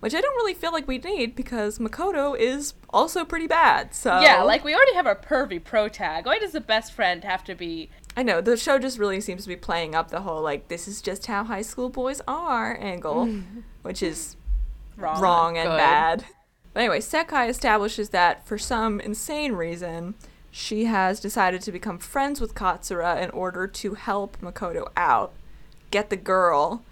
which 0.00 0.14
I 0.14 0.20
don't 0.20 0.34
really 0.36 0.54
feel 0.54 0.72
like 0.72 0.88
we 0.88 0.98
need 0.98 1.34
because 1.36 1.78
Makoto 1.78 2.38
is 2.38 2.74
also 2.90 3.24
pretty 3.24 3.46
bad. 3.46 3.94
So 3.94 4.20
Yeah, 4.20 4.42
like 4.42 4.64
we 4.64 4.74
already 4.74 4.94
have 4.94 5.06
our 5.06 5.16
pervy 5.16 5.62
pro 5.62 5.88
tag. 5.88 6.26
Why 6.26 6.38
does 6.38 6.52
the 6.52 6.60
best 6.60 6.92
friend 6.92 7.24
have 7.24 7.44
to 7.44 7.54
be 7.54 7.90
I 8.16 8.22
know 8.22 8.42
the 8.42 8.58
show 8.58 8.78
just 8.78 8.98
really 8.98 9.22
seems 9.22 9.42
to 9.44 9.48
be 9.48 9.56
playing 9.56 9.94
up 9.94 10.10
the 10.10 10.20
whole 10.20 10.42
like 10.42 10.68
this 10.68 10.86
is 10.86 11.00
just 11.00 11.26
how 11.26 11.44
high 11.44 11.62
school 11.62 11.88
boys 11.88 12.20
are 12.28 12.76
angle, 12.78 13.26
which 13.82 14.02
is 14.02 14.36
wrong? 14.96 15.20
wrong 15.20 15.58
and 15.58 15.68
Good. 15.68 15.76
bad. 15.76 16.24
But 16.72 16.80
anyway, 16.80 17.00
Sekai 17.00 17.48
establishes 17.48 18.10
that 18.10 18.46
for 18.46 18.56
some 18.58 19.00
insane 19.00 19.52
reason, 19.52 20.14
she 20.50 20.84
has 20.84 21.20
decided 21.20 21.62
to 21.62 21.72
become 21.72 21.98
friends 21.98 22.40
with 22.40 22.54
Katsura 22.54 23.20
in 23.22 23.30
order 23.30 23.66
to 23.66 23.94
help 23.94 24.38
Makoto 24.40 24.90
out, 24.96 25.32
get 25.90 26.10
the 26.10 26.16
girl. 26.16 26.82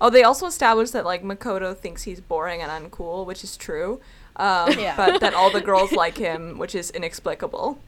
Oh, 0.00 0.10
they 0.10 0.22
also 0.22 0.46
established 0.46 0.92
that 0.92 1.04
like 1.04 1.22
Makoto 1.22 1.74
thinks 1.76 2.02
he's 2.02 2.20
boring 2.20 2.60
and 2.60 2.70
uncool, 2.70 3.24
which 3.26 3.42
is 3.44 3.56
true. 3.56 4.00
Um, 4.36 4.72
Yeah. 4.78 4.94
But 4.96 5.20
that 5.20 5.34
all 5.34 5.50
the 5.50 5.60
girls 5.62 5.92
like 5.92 6.18
him, 6.18 6.58
which 6.58 6.74
is 6.74 6.90
inexplicable. 6.90 7.78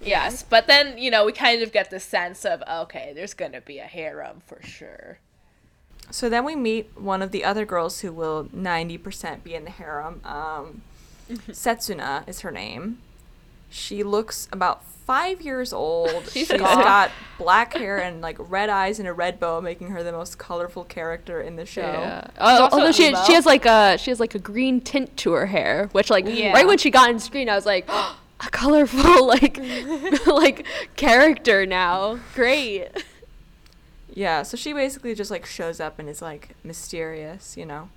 Yes, 0.00 0.44
but 0.48 0.66
then, 0.68 0.96
you 0.96 1.10
know, 1.10 1.24
we 1.26 1.32
kind 1.32 1.60
of 1.62 1.72
get 1.72 1.90
the 1.90 2.00
sense 2.00 2.44
of 2.44 2.62
okay, 2.70 3.12
there's 3.14 3.34
going 3.34 3.52
to 3.52 3.60
be 3.60 3.78
a 3.78 3.84
harem 3.84 4.40
for 4.46 4.62
sure. 4.62 5.18
So 6.10 6.28
then 6.28 6.44
we 6.44 6.56
meet 6.56 6.90
one 6.96 7.22
of 7.22 7.30
the 7.32 7.44
other 7.44 7.64
girls 7.64 8.00
who 8.00 8.12
will 8.12 8.44
90% 8.46 9.42
be 9.42 9.54
in 9.54 9.64
the 9.64 9.70
harem. 9.70 10.20
Um, 10.24 10.82
Setsuna 11.48 12.26
is 12.28 12.40
her 12.40 12.50
name. 12.50 12.98
She 13.70 14.02
looks 14.02 14.48
about 14.50 14.82
five 14.84 15.42
years 15.42 15.72
old. 15.72 16.24
She's 16.30 16.46
She's 16.48 16.58
goth. 16.58 16.60
got 16.84 17.10
black 17.38 17.74
hair 17.74 17.98
and 17.98 18.20
like 18.22 18.36
red 18.38 18.70
eyes 18.70 18.98
and 18.98 19.06
a 19.06 19.12
red 19.12 19.38
bow, 19.38 19.60
making 19.60 19.88
her 19.90 20.02
the 20.02 20.12
most 20.12 20.38
colorful 20.38 20.84
character 20.84 21.40
in 21.42 21.56
the 21.56 21.66
show. 21.66 21.82
Yeah. 21.82 22.26
Uh, 22.38 22.68
although 22.72 22.92
she 22.92 23.08
emo. 23.08 23.22
she 23.24 23.34
has 23.34 23.44
like 23.44 23.66
a 23.66 23.98
she 23.98 24.10
has 24.10 24.20
like 24.20 24.34
a 24.34 24.38
green 24.38 24.80
tint 24.80 25.14
to 25.18 25.32
her 25.32 25.46
hair, 25.46 25.88
which 25.92 26.08
like 26.08 26.24
Yeah. 26.26 26.52
right 26.52 26.66
when 26.66 26.78
she 26.78 26.90
got 26.90 27.10
on 27.10 27.18
screen, 27.18 27.48
I 27.50 27.54
was 27.54 27.66
like, 27.66 27.86
a 27.90 28.14
colorful 28.50 29.26
like 29.26 29.58
like 30.26 30.66
character 30.96 31.66
now. 31.66 32.18
Great. 32.34 32.88
Yeah, 34.18 34.42
so 34.42 34.56
she 34.56 34.72
basically 34.72 35.14
just 35.14 35.30
like 35.30 35.46
shows 35.46 35.78
up 35.78 36.00
and 36.00 36.08
is 36.08 36.20
like 36.20 36.56
mysterious, 36.64 37.56
you 37.56 37.64
know. 37.64 37.88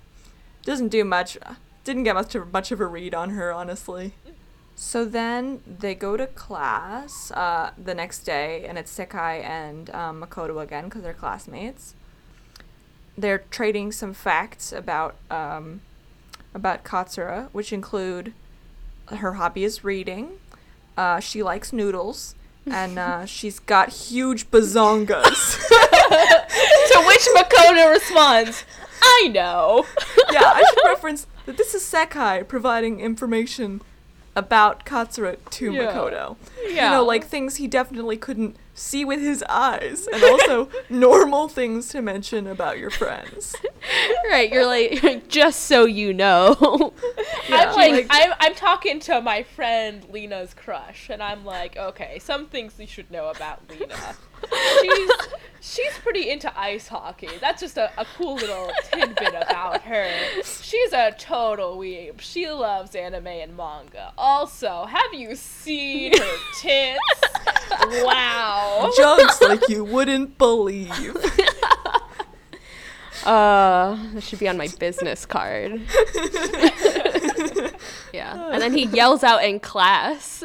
Doesn't 0.64 0.90
do 0.90 1.02
much. 1.02 1.36
Didn't 1.82 2.04
get 2.04 2.14
much 2.14 2.36
of, 2.36 2.52
much 2.52 2.70
of 2.70 2.80
a 2.80 2.86
read 2.86 3.12
on 3.12 3.30
her, 3.30 3.52
honestly. 3.52 4.14
So 4.76 5.04
then 5.04 5.62
they 5.66 5.96
go 5.96 6.16
to 6.16 6.28
class 6.28 7.32
uh, 7.32 7.72
the 7.76 7.92
next 7.92 8.20
day, 8.20 8.64
and 8.64 8.78
it's 8.78 8.96
Sekai 8.96 9.42
and 9.42 9.90
um, 9.90 10.22
Makoto 10.22 10.62
again 10.62 10.84
because 10.84 11.02
they're 11.02 11.12
classmates. 11.12 11.96
They're 13.18 13.42
trading 13.50 13.90
some 13.90 14.14
facts 14.14 14.72
about 14.72 15.16
um, 15.28 15.80
about 16.54 16.84
Katsura, 16.84 17.48
which 17.50 17.72
include 17.72 18.32
her 19.08 19.32
hobby 19.32 19.64
is 19.64 19.82
reading. 19.82 20.38
Uh, 20.96 21.18
she 21.18 21.42
likes 21.42 21.72
noodles, 21.72 22.36
and 22.64 22.96
uh, 22.96 23.26
she's 23.36 23.58
got 23.58 23.88
huge 23.88 24.52
bazongas. 24.52 25.60
to 26.92 27.04
which 27.06 27.26
Makoto 27.36 27.90
responds, 27.90 28.64
I 29.02 29.28
know. 29.32 29.86
yeah, 30.32 30.40
I 30.44 30.62
should 30.74 30.84
reference 30.88 31.26
that 31.46 31.56
this 31.56 31.74
is 31.74 31.82
Sekai 31.82 32.46
providing 32.46 33.00
information 33.00 33.80
about 34.34 34.86
Katsura 34.86 35.36
to 35.50 35.72
Yeah. 35.72 35.92
Makoto. 35.92 36.36
You 36.66 36.76
know, 36.76 37.04
like 37.04 37.26
things 37.26 37.56
he 37.56 37.66
definitely 37.68 38.16
couldn't 38.16 38.56
see 38.74 39.04
with 39.04 39.20
his 39.20 39.44
eyes, 39.50 40.06
and 40.10 40.24
also 40.24 40.70
normal 40.88 41.46
things 41.48 41.90
to 41.90 42.00
mention 42.00 42.46
about 42.46 42.78
your 42.78 42.88
friends. 42.88 43.54
right, 44.30 44.50
you're 44.50 44.64
like, 44.64 45.02
you're 45.02 45.12
like, 45.12 45.28
just 45.28 45.60
so 45.66 45.84
you 45.84 46.14
know. 46.14 46.94
Yeah. 47.50 47.56
I'm 47.70 47.74
like, 47.76 47.92
Like- 47.92 48.06
I'm, 48.08 48.32
I'm 48.40 48.54
talking 48.54 48.98
to 49.00 49.20
my 49.20 49.42
friend 49.42 50.06
Lena's 50.10 50.54
crush, 50.54 51.10
and 51.10 51.22
I'm 51.22 51.44
like, 51.44 51.76
okay, 51.76 52.18
some 52.18 52.46
things 52.46 52.74
you 52.78 52.86
should 52.86 53.10
know 53.10 53.28
about 53.28 53.60
Lena. 53.68 54.14
She's 54.80 55.10
she's 55.60 55.98
pretty 55.98 56.30
into 56.30 56.56
ice 56.58 56.88
hockey. 56.88 57.30
That's 57.40 57.60
just 57.60 57.78
a, 57.78 57.90
a 57.98 58.06
cool 58.16 58.34
little 58.34 58.70
tidbit 58.92 59.34
about 59.34 59.82
her. 59.82 60.10
She's 60.44 60.92
a 60.92 61.12
total 61.18 61.78
weeb. 61.78 62.20
She 62.20 62.48
loves 62.48 62.94
anime 62.94 63.26
and 63.26 63.56
manga. 63.56 64.12
Also, 64.18 64.84
have 64.86 65.14
you 65.14 65.34
seen 65.36 66.16
her 66.16 66.36
tits? 66.60 66.98
Wow. 68.02 68.92
Jokes 68.96 69.40
like 69.40 69.68
you 69.68 69.84
wouldn't 69.84 70.38
believe. 70.38 71.16
Uh, 73.24 73.96
that 74.14 74.22
should 74.24 74.40
be 74.40 74.48
on 74.48 74.56
my 74.56 74.68
business 74.80 75.24
card. 75.26 75.70
yeah, 78.12 78.50
and 78.50 78.60
then 78.60 78.72
he 78.72 78.86
yells 78.86 79.22
out 79.22 79.44
in 79.44 79.60
class, 79.60 80.42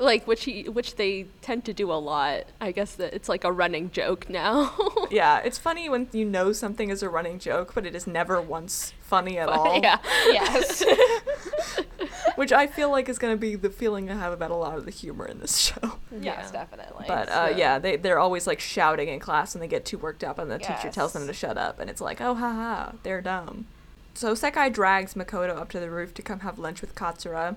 like 0.00 0.26
which 0.26 0.44
he 0.44 0.68
which 0.68 0.96
they 0.96 1.26
tend 1.42 1.64
to 1.66 1.72
do 1.72 1.90
a 1.90 1.94
lot. 1.94 2.44
I 2.60 2.72
guess 2.72 2.94
that 2.96 3.14
it's 3.14 3.28
like 3.28 3.44
a 3.44 3.52
running 3.52 3.90
joke 3.90 4.28
now. 4.28 4.74
yeah, 5.10 5.38
it's 5.38 5.58
funny 5.58 5.88
when 5.88 6.08
you 6.12 6.24
know 6.24 6.52
something 6.52 6.90
is 6.90 7.02
a 7.02 7.08
running 7.08 7.38
joke, 7.38 7.72
but 7.74 7.86
it 7.86 7.94
is 7.94 8.06
never 8.06 8.40
once 8.40 8.92
funny 9.00 9.38
at 9.38 9.48
all. 9.48 9.80
yeah. 9.82 9.98
Yes. 10.26 10.84
Which 12.36 12.52
I 12.52 12.66
feel 12.66 12.90
like 12.90 13.08
is 13.08 13.18
going 13.18 13.32
to 13.34 13.38
be 13.40 13.54
the 13.54 13.70
feeling 13.70 14.10
I 14.10 14.14
have 14.14 14.32
about 14.32 14.50
a 14.50 14.54
lot 14.56 14.76
of 14.76 14.84
the 14.84 14.90
humor 14.90 15.24
in 15.26 15.38
this 15.40 15.56
show. 15.72 15.98
Yes, 16.20 16.50
definitely. 16.50 17.06
But 17.08 17.28
uh, 17.28 17.50
So- 17.52 17.56
yeah, 17.56 17.78
they 17.78 17.96
they're 17.96 18.18
always 18.18 18.46
like 18.46 18.60
shouting 18.60 19.08
in 19.08 19.20
class 19.20 19.54
and 19.54 19.62
they 19.62 19.68
get 19.68 19.84
too 19.86 19.96
worked 19.98 20.22
up 20.22 20.38
and 20.38 20.50
the 20.50 20.58
teacher 20.58 20.90
tells 20.90 21.12
them 21.14 21.26
to 21.26 21.32
shut 21.32 21.56
up 21.56 21.78
and 21.80 21.88
it's 21.88 22.00
like, 22.00 22.20
oh 22.20 22.34
haha, 22.34 22.92
they're 23.02 23.22
dumb. 23.22 23.66
So 24.14 24.34
Sekai 24.34 24.72
drags 24.72 25.14
Makoto 25.14 25.56
up 25.56 25.70
to 25.70 25.80
the 25.80 25.90
roof 25.90 26.12
to 26.14 26.22
come 26.22 26.40
have 26.40 26.58
lunch 26.58 26.80
with 26.80 26.94
Katsura. 26.94 27.56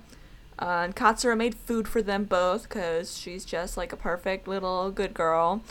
Uh, 0.62 0.82
and 0.84 0.96
Katsura 0.96 1.38
made 1.38 1.56
food 1.56 1.88
for 1.88 2.02
them 2.02 2.26
both 2.26 2.64
because 2.64 3.18
she's 3.18 3.46
just 3.46 3.78
like 3.78 3.94
a 3.94 3.98
perfect 3.98 4.48
little 4.48 4.92
good 4.92 5.14
girl. 5.14 5.62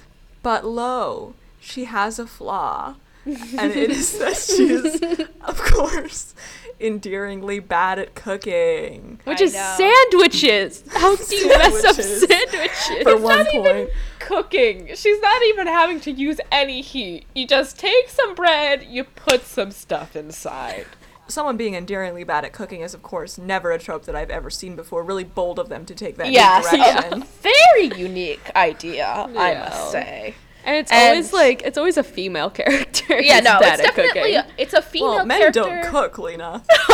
But 0.43 0.65
lo, 0.65 1.35
she 1.61 1.85
has 1.85 2.19
a 2.19 2.27
flaw. 2.27 2.95
and 3.27 3.73
it 3.73 3.91
is 3.91 4.19
that 4.19 4.37
she 4.39 4.71
is, 4.73 5.03
of 5.43 5.59
course, 5.61 6.35
endearingly 6.81 7.59
bad 7.59 7.99
at 7.99 8.15
cooking. 8.15 9.21
Which 9.25 9.41
I 9.43 9.45
is 9.45 9.53
know. 9.55 9.75
sandwiches. 9.77 10.85
How 10.95 11.17
do 11.17 11.37
you 11.37 11.49
mess 11.49 11.85
up 11.85 11.97
Sandwiches. 11.97 12.27
sandwiches? 12.27 13.03
For 13.03 13.17
one 13.19 13.39
not 13.45 13.55
even 13.55 13.73
point. 13.77 13.91
cooking. 14.21 14.89
She's 14.95 15.21
not 15.21 15.43
even 15.43 15.67
having 15.67 16.01
to 16.01 16.11
use 16.11 16.41
any 16.51 16.81
heat. 16.81 17.27
You 17.35 17.47
just 17.47 17.79
take 17.79 18.09
some 18.09 18.35
bread, 18.35 18.85
you 18.85 19.05
put 19.05 19.43
some 19.45 19.73
stuff 19.73 20.17
inside. 20.17 20.87
Someone 21.29 21.57
being 21.57 21.75
endearingly 21.75 22.25
bad 22.25 22.45
at 22.45 22.53
cooking 22.53 22.81
is, 22.81 22.95
of 22.95 23.03
course, 23.03 23.39
never 23.39 23.71
a 23.71 23.79
trope 23.79 24.05
that 24.07 24.17
I've 24.17 24.31
ever 24.31 24.51
seen 24.51 24.77
before. 24.77 25.03
Really 25.03 25.25
bold 25.25 25.59
of 25.59 25.69
them 25.69 25.85
to 25.87 25.95
take 25.95 26.17
that 26.17 26.33
Yes, 26.33 26.71
direction. 26.71 27.25
Very 27.43 27.99
unique 27.99 28.51
idea, 28.57 29.07
I 29.07 29.55
must 29.55 29.93
say. 29.93 30.35
and 30.65 30.77
it's 30.77 30.91
And- 30.91 31.11
always 31.11 31.33
like 31.33 31.63
it's 31.63 31.79
always 31.79 31.97
a 31.97 32.03
female 32.03 32.51
character. 32.61 33.21
Yeah, 33.21 33.37
who's 33.37 33.45
no, 33.45 33.61
bad 33.61 33.79
it's 33.81 33.89
at 33.89 33.95
definitely 33.97 34.33
cooking. 34.35 34.35
a, 34.37 34.47
it's 34.63 34.75
a 34.75 34.83
female 34.83 35.09
Well, 35.17 35.27
men 35.27 35.39
character. 35.41 35.61
don't 35.61 35.85
cook, 35.87 36.19
Lena. 36.19 36.63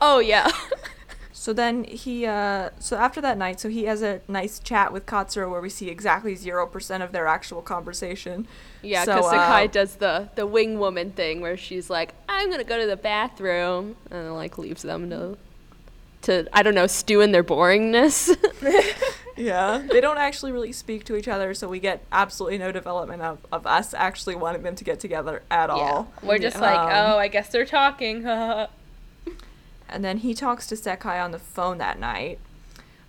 oh 0.00 0.22
yeah. 0.24 0.50
So 1.40 1.54
then 1.54 1.84
he, 1.84 2.26
uh, 2.26 2.68
so 2.80 2.98
after 2.98 3.22
that 3.22 3.38
night, 3.38 3.60
so 3.60 3.70
he 3.70 3.84
has 3.84 4.02
a 4.02 4.20
nice 4.28 4.58
chat 4.58 4.92
with 4.92 5.06
Katsura 5.06 5.50
where 5.50 5.62
we 5.62 5.70
see 5.70 5.88
exactly 5.88 6.34
0% 6.36 7.02
of 7.02 7.12
their 7.12 7.26
actual 7.26 7.62
conversation. 7.62 8.46
Yeah, 8.82 9.04
So, 9.04 9.14
because 9.16 9.32
uh, 9.32 9.38
Sakai 9.38 9.66
does 9.68 9.94
the 9.96 10.28
the 10.34 10.46
wing 10.46 10.78
woman 10.78 11.12
thing 11.12 11.40
where 11.40 11.56
she's 11.56 11.88
like, 11.88 12.12
"I'm 12.28 12.50
gonna 12.50 12.62
go 12.62 12.78
to 12.78 12.86
the 12.86 12.94
bathroom," 12.98 13.96
and 14.10 14.26
then, 14.26 14.34
like 14.34 14.58
leaves 14.58 14.82
them 14.82 15.08
to 15.08 15.38
to 16.26 16.46
I 16.52 16.62
don't 16.62 16.74
know 16.74 16.86
stew 16.86 17.22
in 17.22 17.32
their 17.32 17.42
boringness. 17.44 18.28
Yeah. 19.36 19.82
they 19.90 20.02
don't 20.02 20.18
actually 20.18 20.52
really 20.52 20.72
speak 20.72 21.04
to 21.04 21.16
each 21.16 21.26
other, 21.28 21.54
so 21.54 21.66
we 21.66 21.78
get 21.80 22.04
absolutely 22.12 22.58
no 22.58 22.70
development 22.70 23.22
of, 23.22 23.38
of 23.50 23.66
us 23.66 23.94
actually 23.94 24.34
wanting 24.34 24.62
them 24.62 24.76
to 24.76 24.84
get 24.84 25.00
together 25.00 25.42
at 25.50 25.68
Yeah. 25.70 25.74
all. 25.74 26.12
We're 26.22 26.36
just 26.38 26.56
Yeah. 26.58 26.62
like, 26.70 26.94
Um, 26.94 27.12
oh, 27.12 27.16
I 27.18 27.28
guess 27.28 27.48
they're 27.48 27.64
talking. 27.64 28.26
And 29.90 30.04
then 30.04 30.18
he 30.18 30.34
talks 30.34 30.66
to 30.68 30.74
Sekai 30.74 31.22
on 31.22 31.30
the 31.32 31.38
phone 31.38 31.78
that 31.78 31.98
night. 31.98 32.38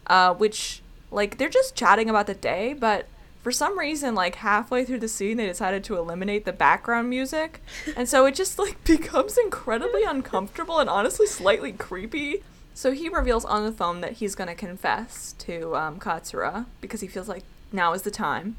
uh, 0.07 0.33
which 0.33 0.81
like 1.11 1.37
they're 1.37 1.49
just 1.49 1.75
chatting 1.75 2.09
about 2.09 2.25
the 2.27 2.33
day, 2.33 2.73
but 2.73 3.05
for 3.43 3.51
some 3.51 3.77
reason, 3.77 4.13
like 4.15 4.35
halfway 4.35 4.83
through 4.85 4.99
the 4.99 5.07
scene, 5.07 5.37
they 5.37 5.45
decided 5.47 5.83
to 5.85 5.97
eliminate 5.97 6.45
the 6.45 6.53
background 6.53 7.09
music, 7.09 7.61
and 7.95 8.07
so 8.09 8.25
it 8.25 8.35
just 8.35 8.57
like 8.59 8.83
becomes 8.95 9.37
incredibly 9.37 10.03
uncomfortable 10.03 10.79
and 10.79 10.89
honestly 10.89 11.25
slightly 11.27 11.71
creepy. 11.71 12.43
So 12.73 12.91
he 12.93 13.09
reveals 13.09 13.45
on 13.45 13.65
the 13.65 13.71
phone 13.71 14.01
that 14.01 14.13
he's 14.13 14.35
gonna 14.35 14.55
confess 14.55 15.33
to 15.39 15.75
um, 15.75 15.99
Katsura 15.99 16.65
because 16.81 17.01
he 17.01 17.07
feels 17.07 17.27
like 17.29 17.43
now 17.71 17.93
is 17.93 18.01
the 18.03 18.11
time. 18.11 18.55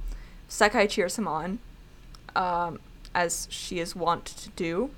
Sekai 0.49 0.89
cheers 0.89 1.17
him 1.19 1.27
on, 1.27 1.59
um, 2.37 2.79
as 3.15 3.49
she 3.51 3.79
is 3.79 3.97
wont 3.97 4.27
to 4.27 4.49
do. 4.51 4.91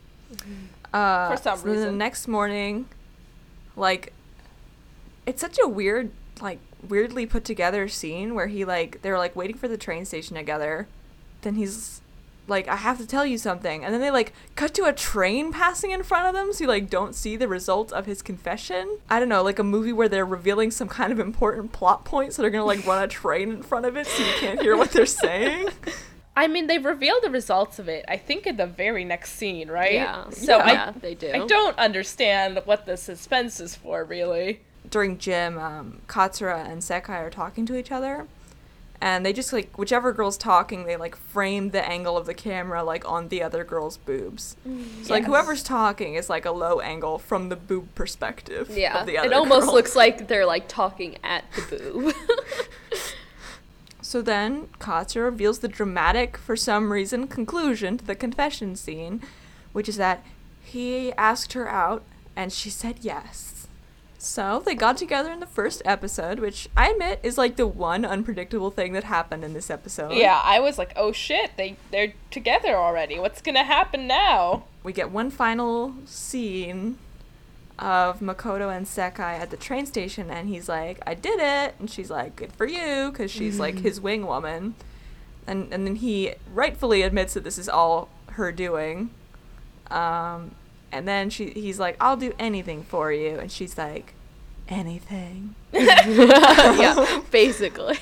Uh, 0.93 1.31
For 1.37 1.43
some 1.43 1.59
so 1.59 1.67
then 1.73 1.81
The 1.87 1.93
next 1.93 2.27
morning, 2.29 2.87
like, 3.77 4.13
it's 5.27 5.41
such 5.41 5.59
a 5.63 5.69
weird, 5.69 6.11
like, 6.41 6.59
weirdly 6.89 7.27
put 7.27 7.45
together 7.45 7.89
scene 7.89 8.35
where 8.35 8.47
he 8.47 8.65
like 8.65 9.01
they're 9.03 9.19
like 9.19 9.35
waiting 9.35 9.57
for 9.57 9.69
the 9.69 9.79
train 9.79 10.05
station 10.05 10.37
together. 10.37 10.87
Then 11.43 11.57
he's 11.57 12.01
like, 12.47 12.69
I 12.69 12.77
have 12.77 12.99
to 12.99 13.07
tell 13.07 13.25
you 13.25 13.39
something, 13.39 13.85
and 13.85 13.95
then 13.95 14.03
they 14.03 14.11
like 14.11 14.33
cut 14.55 14.75
to 14.75 14.85
a 14.85 14.93
train 14.93 15.51
passing 15.51 15.93
in 15.93 16.03
front 16.03 16.27
of 16.29 16.35
them, 16.35 16.53
so 16.53 16.65
you 16.65 16.69
like 16.69 16.91
don't 16.91 17.15
see 17.15 17.37
the 17.37 17.49
result 17.49 17.93
of 17.93 18.07
his 18.07 18.21
confession. 18.21 18.99
I 19.09 19.19
don't 19.19 19.29
know, 19.29 19.43
like 19.43 19.59
a 19.59 19.65
movie 19.65 19.93
where 19.93 20.09
they're 20.09 20.27
revealing 20.27 20.71
some 20.71 20.89
kind 20.89 21.13
of 21.13 21.19
important 21.19 21.73
plot 21.73 22.05
point, 22.05 22.35
so 22.35 22.43
they're 22.43 22.51
gonna 22.51 22.65
like 22.65 22.87
run 22.87 23.03
a 23.03 23.09
train 23.09 23.51
in 23.51 23.63
front 23.63 23.87
of 23.87 23.97
it, 23.97 24.07
so 24.07 24.23
you 24.23 24.33
can't 24.41 24.61
hear 24.61 24.77
what 24.77 24.93
they're 24.93 25.07
saying. 25.07 25.69
I 26.37 26.49
mean, 26.49 26.67
they 26.67 26.79
revealed 26.79 27.23
the 27.23 27.31
results 27.31 27.79
of 27.79 27.89
it. 27.89 28.05
I 28.09 28.17
think 28.17 28.47
in 28.47 28.57
the 28.57 28.67
very 28.67 29.05
next 29.05 29.33
scene, 29.35 29.69
right? 29.71 29.93
Yeah. 29.95 30.31
So 30.31 30.57
Yeah, 30.59 30.93
I 30.95 30.99
they 30.99 31.15
do. 31.15 31.31
I 31.33 31.47
don't 31.47 31.79
understand 31.79 32.61
what 32.65 32.87
the 32.87 32.97
suspense 32.97 33.61
is 33.61 33.77
for, 33.77 34.05
really. 34.05 34.61
during 34.91 35.17
gym, 35.19 35.59
um, 35.59 36.01
Katsura 36.09 36.65
and 36.69 36.83
Sekai 36.83 37.11
are 37.11 37.31
talking 37.31 37.65
to 37.67 37.77
each 37.77 37.91
other, 37.93 38.27
and 39.01 39.25
they 39.25 39.33
just 39.33 39.53
like 39.53 39.77
whichever 39.79 40.13
girl's 40.13 40.37
talking, 40.37 40.85
they 40.87 40.97
like 40.97 41.15
frame 41.17 41.71
the 41.71 41.87
angle 41.87 42.17
of 42.17 42.27
the 42.27 42.35
camera 42.35 42.83
like 42.83 43.09
on 43.09 43.29
the 43.29 43.43
other 43.43 43.63
girl's 43.65 43.97
boobs. 43.99 44.57
So 45.03 45.13
like 45.15 45.25
whoever's 45.25 45.63
talking 45.63 46.15
is 46.15 46.29
like 46.29 46.45
a 46.47 46.53
low 46.53 46.81
angle 46.81 47.19
from 47.19 47.49
the 47.49 47.57
boob 47.57 47.95
perspective. 47.95 48.71
Yeah, 48.77 49.01
of 49.01 49.07
the 49.07 49.19
other 49.19 49.29
it 49.29 49.33
almost 49.35 49.67
girl. 49.67 49.75
looks 49.75 49.95
like 49.95 50.27
they're 50.29 50.47
like 50.47 50.69
talking 50.69 51.17
at 51.23 51.45
the 51.53 51.77
boob. 51.77 52.15
So 54.15 54.23
then 54.23 54.69
Katsura 54.79 55.25
reveals 55.25 55.59
the 55.59 55.67
dramatic, 55.67 56.37
for 56.37 56.55
some 56.55 56.93
reason, 56.93 57.27
conclusion 57.27 57.99
to 57.99 58.05
the 58.05 58.15
confession 58.15 58.77
scene, 58.77 59.21
which 59.73 59.89
is 59.89 59.97
that 59.97 60.25
he 60.63 61.13
asked 61.15 61.55
her 61.55 61.69
out 61.69 62.05
and 62.37 62.53
she 62.53 62.71
said 62.71 62.99
yes. 63.01 63.67
So 64.17 64.63
they 64.65 64.77
got 64.77 64.99
together 64.99 65.33
in 65.33 65.41
the 65.41 65.49
first 65.49 65.83
episode, 65.85 66.39
which 66.39 66.69
I 66.77 66.91
admit 66.91 67.19
is 67.25 67.37
like 67.37 67.57
the 67.57 67.67
one 67.67 68.05
unpredictable 68.05 68.71
thing 68.71 68.93
that 68.93 69.03
happened 69.03 69.43
in 69.43 69.53
this 69.53 69.69
episode. 69.69 70.13
Yeah, 70.13 70.41
I 70.45 70.61
was 70.61 70.79
like, 70.79 70.93
oh 70.95 71.11
shit, 71.11 71.51
they 71.57 71.77
they're 71.91 72.15
together 72.31 72.77
already. 72.77 73.19
What's 73.19 73.43
gonna 73.43 73.65
happen 73.65 74.07
now? 74.07 74.63
We 74.85 74.93
get 74.93 75.11
one 75.11 75.31
final 75.33 75.93
scene 76.05 76.99
of 77.79 78.21
Makoto 78.21 78.75
and 78.75 78.87
Sekai 78.87 79.39
at 79.41 79.51
the 79.51 79.57
train 79.57 79.85
station, 79.87 80.31
and 80.31 80.49
he's 80.49 80.69
like, 80.69 81.01
"I 81.07 81.15
did 81.15 81.41
it," 81.41 81.75
and 81.79 81.91
she's 81.91 82.11
like, 82.11 82.37
"Good 82.37 82.53
for 82.53 82.67
you," 82.67 83.11
because 83.11 83.31
she's 83.31 83.59
like 83.59 83.79
his 83.81 84.01
wing 84.01 84.27
woman, 84.27 84.75
and 85.47 85.73
and 85.73 85.87
then 85.87 85.97
he 85.97 86.35
rightfully 86.53 87.03
admits 87.03 87.35
that 87.35 87.45
this 87.45 87.59
is 87.59 87.69
all 87.69 88.09
her 88.33 88.53
doing, 88.53 89.11
um, 89.91 90.53
and 90.93 91.07
then 91.09 91.31
she 91.31 91.51
he's 91.51 91.81
like, 91.81 91.97
"I'll 92.01 92.17
do 92.17 92.33
anything 92.39 92.85
for 92.85 93.13
you," 93.13 93.39
and 93.39 93.51
she's 93.51 93.77
like, 93.77 94.15
"Anything," 94.69 95.57
yeah, 95.73 97.23
basically. 97.31 97.99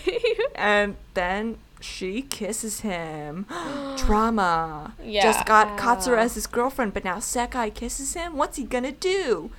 and 0.55 0.97
then. 1.15 1.59
She 1.85 2.23
kisses 2.23 2.79
him. 2.83 3.45
Drama. 3.97 4.95
Yeah. 5.03 5.23
Just 5.25 5.45
got 5.47 5.77
Katsura 5.77 6.19
as 6.19 6.37
his 6.37 6.47
girlfriend, 6.47 6.95
but 6.95 7.03
now 7.03 7.17
Sekai 7.17 7.75
kisses 7.75 8.15
him. 8.15 8.37
What's 8.37 8.57
he 8.57 8.63
gonna 8.63 8.93
do? 8.93 9.51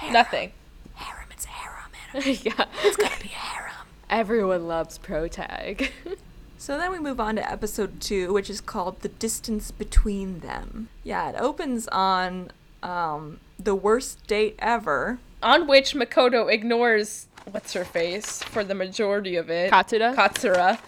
Harem. 0.00 0.12
Nothing. 0.12 0.52
Harem. 0.94 1.26
It's 1.30 1.44
a 1.44 1.48
harem. 1.48 1.90
yeah. 2.42 2.66
It's 2.84 2.96
gonna 2.96 3.20
be 3.20 3.28
a 3.28 3.32
harem. 3.32 3.86
Everyone 4.08 4.66
loves 4.66 4.98
pro 4.98 5.28
tag. 5.28 5.92
So 6.60 6.76
then 6.76 6.92
we 6.92 6.98
move 6.98 7.18
on 7.18 7.36
to 7.36 7.50
episode 7.50 8.02
two, 8.02 8.34
which 8.34 8.50
is 8.50 8.60
called 8.60 9.00
"The 9.00 9.08
Distance 9.08 9.70
Between 9.70 10.40
Them." 10.40 10.90
Yeah, 11.02 11.30
it 11.30 11.36
opens 11.36 11.88
on 11.88 12.50
um, 12.82 13.40
the 13.58 13.74
worst 13.74 14.26
date 14.26 14.56
ever. 14.58 15.20
On 15.42 15.66
which 15.66 15.94
Makoto 15.94 16.52
ignores 16.52 17.28
what's 17.50 17.72
her 17.72 17.86
face 17.86 18.42
for 18.42 18.62
the 18.62 18.74
majority 18.74 19.36
of 19.36 19.48
it. 19.48 19.72
Katsura? 19.72 20.14
Katsura. 20.14 20.78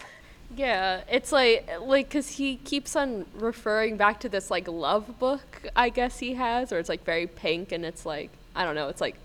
Yeah, 0.55 1.01
it's 1.09 1.31
like 1.31 1.67
like 1.81 2.11
cuz 2.11 2.37
he 2.37 2.57
keeps 2.57 2.95
on 2.95 3.25
referring 3.33 3.97
back 3.97 4.19
to 4.19 4.29
this 4.29 4.51
like 4.51 4.67
love 4.67 5.17
book 5.17 5.63
I 5.75 5.89
guess 5.89 6.19
he 6.19 6.35
has 6.35 6.71
or 6.71 6.77
it's 6.77 6.89
like 6.89 7.03
very 7.03 7.25
pink 7.25 7.71
and 7.71 7.83
it's 7.83 8.05
like 8.05 8.29
I 8.55 8.63
don't 8.63 8.75
know, 8.75 8.87
it's 8.87 9.01
like 9.01 9.17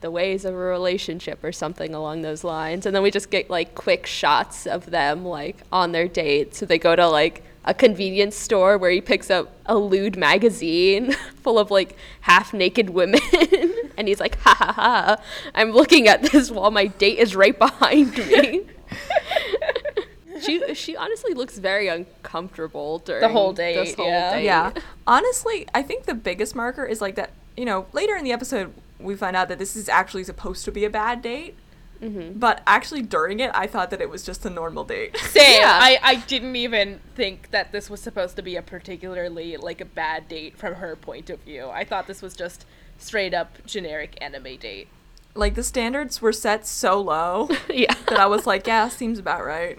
the 0.00 0.10
ways 0.10 0.44
of 0.44 0.54
a 0.54 0.56
relationship 0.56 1.42
or 1.44 1.52
something 1.52 1.94
along 1.94 2.22
those 2.22 2.42
lines. 2.44 2.86
And 2.86 2.94
then 2.94 3.02
we 3.02 3.10
just 3.10 3.30
get 3.30 3.50
like 3.50 3.74
quick 3.74 4.06
shots 4.06 4.66
of 4.66 4.86
them 4.86 5.24
like 5.24 5.58
on 5.70 5.92
their 5.92 6.08
date. 6.08 6.54
So 6.54 6.66
they 6.66 6.78
go 6.78 6.96
to 6.96 7.06
like 7.06 7.42
a 7.64 7.74
convenience 7.74 8.36
store 8.36 8.78
where 8.78 8.90
he 8.90 9.00
picks 9.00 9.30
up 9.30 9.52
a 9.66 9.76
lewd 9.76 10.16
magazine 10.16 11.12
full 11.42 11.58
of 11.58 11.70
like 11.70 11.96
half 12.22 12.54
naked 12.54 12.90
women 12.90 13.20
and 13.98 14.08
he's 14.08 14.20
like 14.20 14.38
ha 14.40 14.54
ha 14.54 14.72
ha 14.72 15.16
I'm 15.54 15.72
looking 15.72 16.08
at 16.08 16.22
this 16.22 16.50
while 16.50 16.70
my 16.70 16.86
date 16.86 17.18
is 17.18 17.36
right 17.36 17.58
behind 17.58 18.16
me. 18.16 18.62
she 20.40 20.74
she 20.74 20.96
honestly 20.96 21.34
looks 21.34 21.58
very 21.58 21.88
uncomfortable 21.88 23.00
during 23.00 23.20
the 23.20 23.28
whole 23.28 23.52
this 23.52 23.90
date, 23.90 23.96
whole 23.96 24.06
yeah. 24.06 24.34
date. 24.34 24.44
Yeah. 24.44 24.72
Honestly, 25.06 25.66
I 25.74 25.82
think 25.82 26.06
the 26.06 26.14
biggest 26.14 26.54
marker 26.54 26.84
is 26.84 27.00
like 27.00 27.16
that. 27.16 27.30
You 27.60 27.66
know, 27.66 27.84
later 27.92 28.16
in 28.16 28.24
the 28.24 28.32
episode, 28.32 28.72
we 28.98 29.14
find 29.14 29.36
out 29.36 29.48
that 29.50 29.58
this 29.58 29.76
is 29.76 29.86
actually 29.86 30.24
supposed 30.24 30.64
to 30.64 30.72
be 30.72 30.86
a 30.86 30.88
bad 30.88 31.20
date. 31.20 31.56
Mm-hmm. 32.00 32.38
But 32.38 32.62
actually, 32.66 33.02
during 33.02 33.38
it, 33.40 33.50
I 33.52 33.66
thought 33.66 33.90
that 33.90 34.00
it 34.00 34.08
was 34.08 34.24
just 34.24 34.46
a 34.46 34.48
normal 34.50 34.82
date. 34.84 35.14
Same. 35.28 35.60
Yeah. 35.60 35.78
I, 35.78 35.98
I 36.02 36.14
didn't 36.14 36.56
even 36.56 37.00
think 37.14 37.50
that 37.50 37.70
this 37.70 37.90
was 37.90 38.00
supposed 38.00 38.36
to 38.36 38.42
be 38.42 38.56
a 38.56 38.62
particularly 38.62 39.58
like 39.58 39.82
a 39.82 39.84
bad 39.84 40.26
date 40.26 40.56
from 40.56 40.76
her 40.76 40.96
point 40.96 41.28
of 41.28 41.40
view. 41.40 41.68
I 41.68 41.84
thought 41.84 42.06
this 42.06 42.22
was 42.22 42.34
just 42.34 42.64
straight 42.96 43.34
up 43.34 43.58
generic 43.66 44.16
anime 44.22 44.56
date. 44.56 44.88
like 45.34 45.54
the 45.54 45.62
standards 45.62 46.22
were 46.22 46.32
set 46.32 46.66
so 46.66 46.98
low 46.98 47.50
yeah. 47.68 47.94
that 48.08 48.18
I 48.18 48.26
was 48.26 48.46
like, 48.46 48.66
yeah, 48.66 48.88
seems 48.88 49.18
about 49.18 49.44
right. 49.44 49.78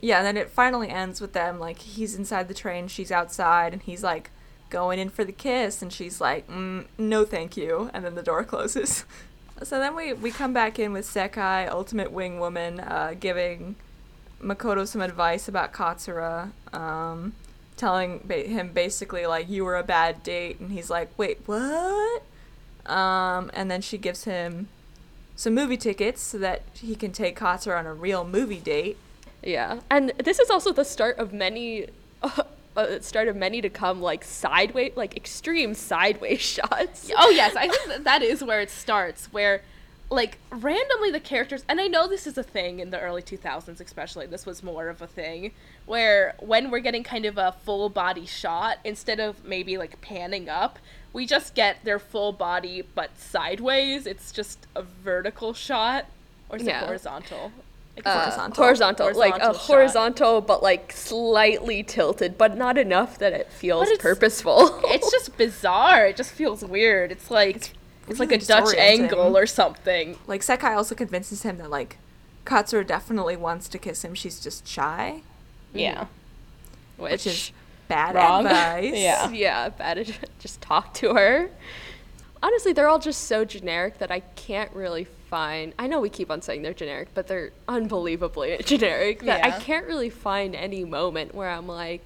Yeah, 0.00 0.18
and 0.18 0.26
then 0.28 0.36
it 0.36 0.48
finally 0.48 0.90
ends 0.90 1.20
with 1.20 1.32
them 1.32 1.58
like 1.58 1.78
he's 1.78 2.14
inside 2.14 2.46
the 2.46 2.54
train, 2.54 2.86
she's 2.86 3.10
outside, 3.10 3.72
and 3.72 3.82
he's 3.82 4.04
like 4.04 4.30
going 4.70 4.98
in 4.98 5.08
for 5.08 5.24
the 5.24 5.32
kiss, 5.32 5.82
and 5.82 5.92
she's 5.92 6.20
like, 6.20 6.48
mm, 6.48 6.86
no, 6.98 7.24
thank 7.24 7.56
you, 7.56 7.90
and 7.94 8.04
then 8.04 8.14
the 8.14 8.22
door 8.22 8.44
closes. 8.44 9.04
So 9.62 9.78
then 9.78 9.96
we 9.96 10.12
we 10.12 10.32
come 10.32 10.52
back 10.52 10.78
in 10.78 10.92
with 10.92 11.06
Sekai, 11.06 11.70
Ultimate 11.70 12.12
Wing 12.12 12.38
Woman, 12.38 12.78
uh, 12.78 13.14
giving 13.18 13.76
Makoto 14.38 14.86
some 14.86 15.00
advice 15.00 15.48
about 15.48 15.72
Katsura, 15.72 16.50
um, 16.74 17.32
telling 17.78 18.20
ba- 18.22 18.42
him 18.42 18.72
basically 18.72 19.24
like 19.24 19.48
you 19.48 19.64
were 19.64 19.76
a 19.78 19.82
bad 19.82 20.22
date, 20.22 20.60
and 20.60 20.72
he's 20.72 20.90
like, 20.90 21.08
wait, 21.16 21.38
what? 21.46 22.22
Um, 22.84 23.50
and 23.54 23.70
then 23.70 23.80
she 23.80 23.96
gives 23.96 24.24
him 24.24 24.68
some 25.36 25.54
movie 25.54 25.76
tickets 25.76 26.20
so 26.20 26.38
that 26.38 26.62
he 26.74 26.94
can 26.94 27.12
take 27.12 27.38
Katsura 27.38 27.78
on 27.78 27.86
a 27.86 27.94
real 27.94 28.24
movie 28.26 28.60
date. 28.60 28.98
Yeah, 29.42 29.80
and 29.90 30.12
this 30.22 30.38
is 30.38 30.50
also 30.50 30.72
the 30.72 30.84
start 30.84 31.18
of 31.18 31.32
many, 31.32 31.86
uh, 32.76 33.00
start 33.00 33.28
of 33.28 33.36
many 33.36 33.60
to 33.62 33.68
come, 33.70 34.00
like 34.02 34.24
sideways, 34.24 34.92
like 34.96 35.16
extreme 35.16 35.74
sideways 35.74 36.40
shots. 36.56 37.10
Oh 37.16 37.30
yes, 37.30 37.56
I 37.56 37.68
think 37.68 37.86
that, 37.88 38.04
that 38.04 38.22
is 38.22 38.42
where 38.44 38.60
it 38.60 38.70
starts. 38.70 39.32
Where, 39.32 39.62
like, 40.10 40.38
randomly 40.50 41.10
the 41.10 41.18
characters, 41.20 41.64
and 41.68 41.80
I 41.80 41.88
know 41.88 42.06
this 42.06 42.26
is 42.26 42.38
a 42.38 42.42
thing 42.42 42.78
in 42.80 42.90
the 42.90 43.00
early 43.00 43.22
two 43.22 43.36
thousands, 43.36 43.80
especially. 43.80 44.26
This 44.26 44.46
was 44.46 44.62
more 44.62 44.88
of 44.88 45.02
a 45.02 45.06
thing 45.06 45.52
where 45.86 46.34
when 46.40 46.70
we're 46.70 46.78
getting 46.80 47.02
kind 47.02 47.24
of 47.24 47.38
a 47.38 47.52
full 47.64 47.88
body 47.88 48.26
shot, 48.26 48.78
instead 48.84 49.18
of 49.20 49.44
maybe 49.44 49.76
like 49.78 50.00
panning 50.00 50.48
up, 50.48 50.78
we 51.12 51.26
just 51.26 51.54
get 51.54 51.82
their 51.84 51.98
full 51.98 52.32
body 52.32 52.82
but 52.94 53.18
sideways. 53.18 54.06
It's 54.06 54.30
just 54.32 54.66
a 54.76 54.82
vertical 54.82 55.54
shot, 55.54 56.06
or 56.50 56.58
is 56.58 56.64
Yeah. 56.64 56.82
it 56.82 56.86
horizontal? 56.86 57.50
Like, 57.96 58.06
Uh, 58.06 58.20
Horizontal. 58.20 58.64
horizontal, 58.64 59.06
like 59.06 59.16
a 59.30 59.38
Horizontal 59.38 59.54
shot. 59.54 59.66
horizontal, 59.66 60.40
but 60.42 60.62
like 60.62 60.92
slightly 60.92 61.82
tilted, 61.82 62.36
but 62.36 62.56
not 62.56 62.76
enough 62.76 63.18
that 63.18 63.32
it 63.32 63.50
feels 63.50 63.86
But 63.86 63.92
it's- 63.94 64.02
purposeful. 64.02 64.80
it's 64.84 65.10
just 65.10 65.36
bizarre. 65.38 66.06
It 66.06 66.16
just 66.16 66.30
feels 66.32 66.62
weird. 66.64 67.10
It's 67.10 67.30
like 67.30 67.72
it's, 68.08 68.20
like 68.20 68.32
a 68.32 68.38
Dutch 68.38 68.74
angle 68.76 69.36
or 69.36 69.46
something. 69.46 70.18
Like 70.26 70.42
Sekai 70.42 70.76
also 70.76 70.94
convinces 70.94 71.42
him 71.42 71.56
that 71.58 71.70
like 71.70 71.96
Katsura 72.44 72.86
definitely 72.86 73.36
wants 73.36 73.66
to 73.68 73.78
kiss 73.78 74.04
him. 74.04 74.14
She's 74.14 74.40
just 74.40 74.68
shy, 74.68 75.22
Yeah. 75.72 76.06
which, 76.98 77.10
which 77.12 77.26
is 77.26 77.50
bad 77.88 78.14
Wrong. 78.14 78.44
advice. 78.46 78.92
Yeah. 78.94 79.30
yeah, 79.30 79.68
bad. 79.70 79.98
ad- 79.98 80.14
Just 80.38 80.60
talk 80.60 80.92
to 80.94 81.14
her. 81.14 81.50
Honestly, 82.42 82.72
they're 82.72 82.88
all 82.88 82.98
just 82.98 83.24
so 83.24 83.44
generic 83.44 83.98
that 83.98 84.10
I 84.10 84.20
can't 84.20 84.72
really 84.72 85.04
find. 85.04 85.72
I 85.78 85.86
know 85.86 86.00
we 86.00 86.08
keep 86.10 86.30
on 86.30 86.42
saying 86.42 86.62
they're 86.62 86.74
generic, 86.74 87.08
but 87.14 87.26
they're 87.26 87.50
unbelievably 87.68 88.58
generic 88.64 89.22
that 89.22 89.44
I 89.44 89.58
can't 89.60 89.86
really 89.86 90.10
find 90.10 90.54
any 90.54 90.84
moment 90.84 91.34
where 91.34 91.50
I'm 91.50 91.66
like, 91.66 92.02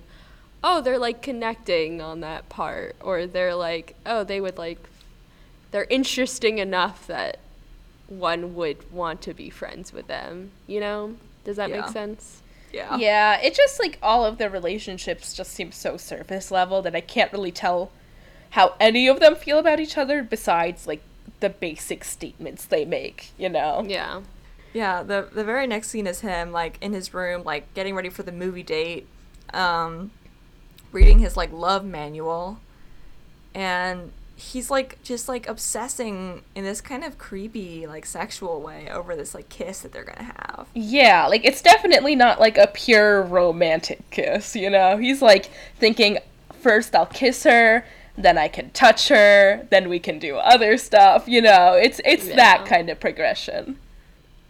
oh, 0.63 0.81
they're 0.81 0.99
like 0.99 1.23
connecting 1.23 2.01
on 2.01 2.21
that 2.21 2.49
part, 2.49 2.97
or 3.01 3.27
they're 3.27 3.55
like, 3.55 3.95
oh, 4.07 4.25
they 4.25 4.41
would 4.41 4.59
like, 4.59 4.79
they're 5.71 5.87
interesting 5.91 6.59
enough 6.59 7.07
that 7.07 7.39
one 8.09 8.55
would 8.55 8.91
want 8.93 9.23
to 9.23 9.35
be 9.35 9.51
friends 9.51 9.93
with 9.93 10.07
them. 10.07 10.51
You 10.67 10.81
know? 10.81 11.17
Does 11.45 11.57
that 11.57 11.71
Yeah. 11.71 11.81
make 11.81 11.89
sense? 11.91 12.43
Yeah. 12.73 12.97
Yeah, 12.97 13.41
it 13.41 13.55
just 13.55 13.81
like 13.81 13.99
all 14.03 14.25
of 14.25 14.39
the 14.39 14.49
relationships 14.51 15.35
just 15.35 15.53
seem 15.53 15.73
so 15.73 15.97
surface 15.97 16.51
level 16.51 16.83
that 16.83 16.95
I 16.95 17.01
can't 17.01 17.33
really 17.33 17.51
tell 17.53 17.91
how 18.51 18.75
any 18.81 19.09
of 19.09 19.21
them 19.21 19.35
feel 19.35 19.59
about 19.59 19.81
each 19.81 19.97
other 19.97 20.23
besides 20.23 20.87
like 20.87 21.03
the 21.41 21.49
basic 21.49 22.05
statements 22.05 22.65
they 22.65 22.85
make, 22.85 23.31
you 23.39 23.49
know? 23.49 23.85
Yeah. 23.87 24.23
Yeah, 24.73 25.03
the 25.03 25.29
the 25.33 25.43
very 25.43 25.67
next 25.67 25.89
scene 25.89 26.07
is 26.07 26.21
him 26.21 26.53
like 26.53 26.79
in 26.81 26.93
his 26.93 27.13
room, 27.13 27.43
like 27.43 27.73
getting 27.75 27.95
ready 27.95 28.09
for 28.09 28.23
the 28.23 28.33
movie 28.33 28.63
date, 28.63 29.07
um, 29.53 30.13
reading 30.93 31.19
his 31.19 31.37
like 31.37 31.53
love 31.53 31.85
manual, 31.85 32.61
and 33.53 34.13
he's 34.37 34.71
like 34.71 35.03
just 35.03 35.29
like 35.29 35.49
obsessing 35.49 36.43
in 36.55 36.65
this 36.65 36.81
kind 36.81 37.05
of 37.05 37.19
creepy 37.19 37.87
like 37.87 38.07
sexual 38.07 38.61
way 38.61 38.89
over 38.91 39.15
this 39.17 39.35
like 39.35 39.49
kiss 39.49 39.81
that 39.81 39.93
they're 39.93 40.05
gonna 40.05 40.23
have. 40.23 40.69
Yeah, 40.75 41.27
like 41.27 41.45
it's 41.45 41.61
definitely 41.63 42.15
not 42.15 42.39
like 42.39 42.57
a 42.57 42.69
pure 42.69 43.23
romantic 43.23 44.09
kiss, 44.11 44.55
you 44.55 44.71
know? 44.71 44.97
He's 44.97 45.21
like 45.21 45.51
thinking 45.79 46.19
first 46.61 46.95
I'll 46.95 47.07
kiss 47.07 47.43
her, 47.45 47.85
then 48.25 48.39
I 48.39 48.49
can 48.49 48.71
touch 48.71 49.09
her, 49.09 49.67
then 49.71 49.89
we 49.89 49.99
can 49.99 50.19
do 50.19 50.37
other 50.37 50.77
stuff, 50.77 51.25
you 51.29 51.41
know? 51.41 51.75
It's 51.75 52.01
it's 52.05 52.27
that 52.29 52.65
kind 52.67 52.89
of 52.91 53.01
progression. 53.01 53.79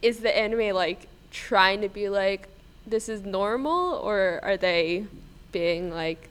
is 0.02 0.20
the 0.20 0.36
anime 0.36 0.74
like 0.74 1.08
trying 1.30 1.80
to 1.82 1.88
be 1.88 2.08
like 2.08 2.48
this 2.86 3.08
is 3.08 3.22
normal 3.22 3.94
or 4.02 4.40
are 4.42 4.56
they 4.56 5.04
being 5.52 5.90
like 5.90 6.28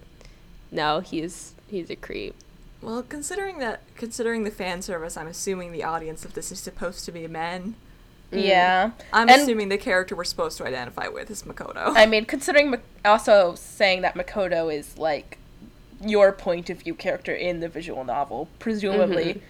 no 0.71 0.99
he's 0.99 1.53
he's 1.69 1.89
a 1.89 1.95
creep 1.95 2.35
Well, 2.81 3.03
considering 3.03 3.59
that 3.59 3.81
considering 3.95 4.43
the 4.43 4.51
fan 4.51 4.81
service, 4.81 5.15
I'm 5.17 5.27
assuming 5.27 5.71
the 5.71 5.83
audience 5.83 6.25
of 6.25 6.33
this 6.33 6.51
is 6.51 6.59
supposed 6.59 7.05
to 7.05 7.11
be 7.11 7.27
men. 7.27 7.75
Mm. 8.31 8.45
Yeah. 8.45 8.91
I'm 9.11 9.27
And- 9.29 9.41
assuming 9.41 9.69
the 9.69 9.77
character 9.77 10.15
we're 10.15 10.23
supposed 10.23 10.57
to 10.59 10.65
identify 10.65 11.07
with 11.07 11.29
is 11.31 11.43
Makoto. 11.43 11.93
I 11.95 12.05
mean, 12.05 12.25
considering 12.25 12.69
Mak- 12.71 12.83
also 13.03 13.55
saying 13.55 14.01
that 14.01 14.13
Makoto 14.15 14.71
is 14.73 14.97
like 14.97 15.37
your 16.01 16.31
point 16.31 16.69
of 16.69 16.79
view 16.79 16.93
character 16.95 17.33
in 17.33 17.59
the 17.59 17.67
visual 17.69 18.03
novel, 18.03 18.47
presumably 18.59 19.33
Mhm. 19.35 19.41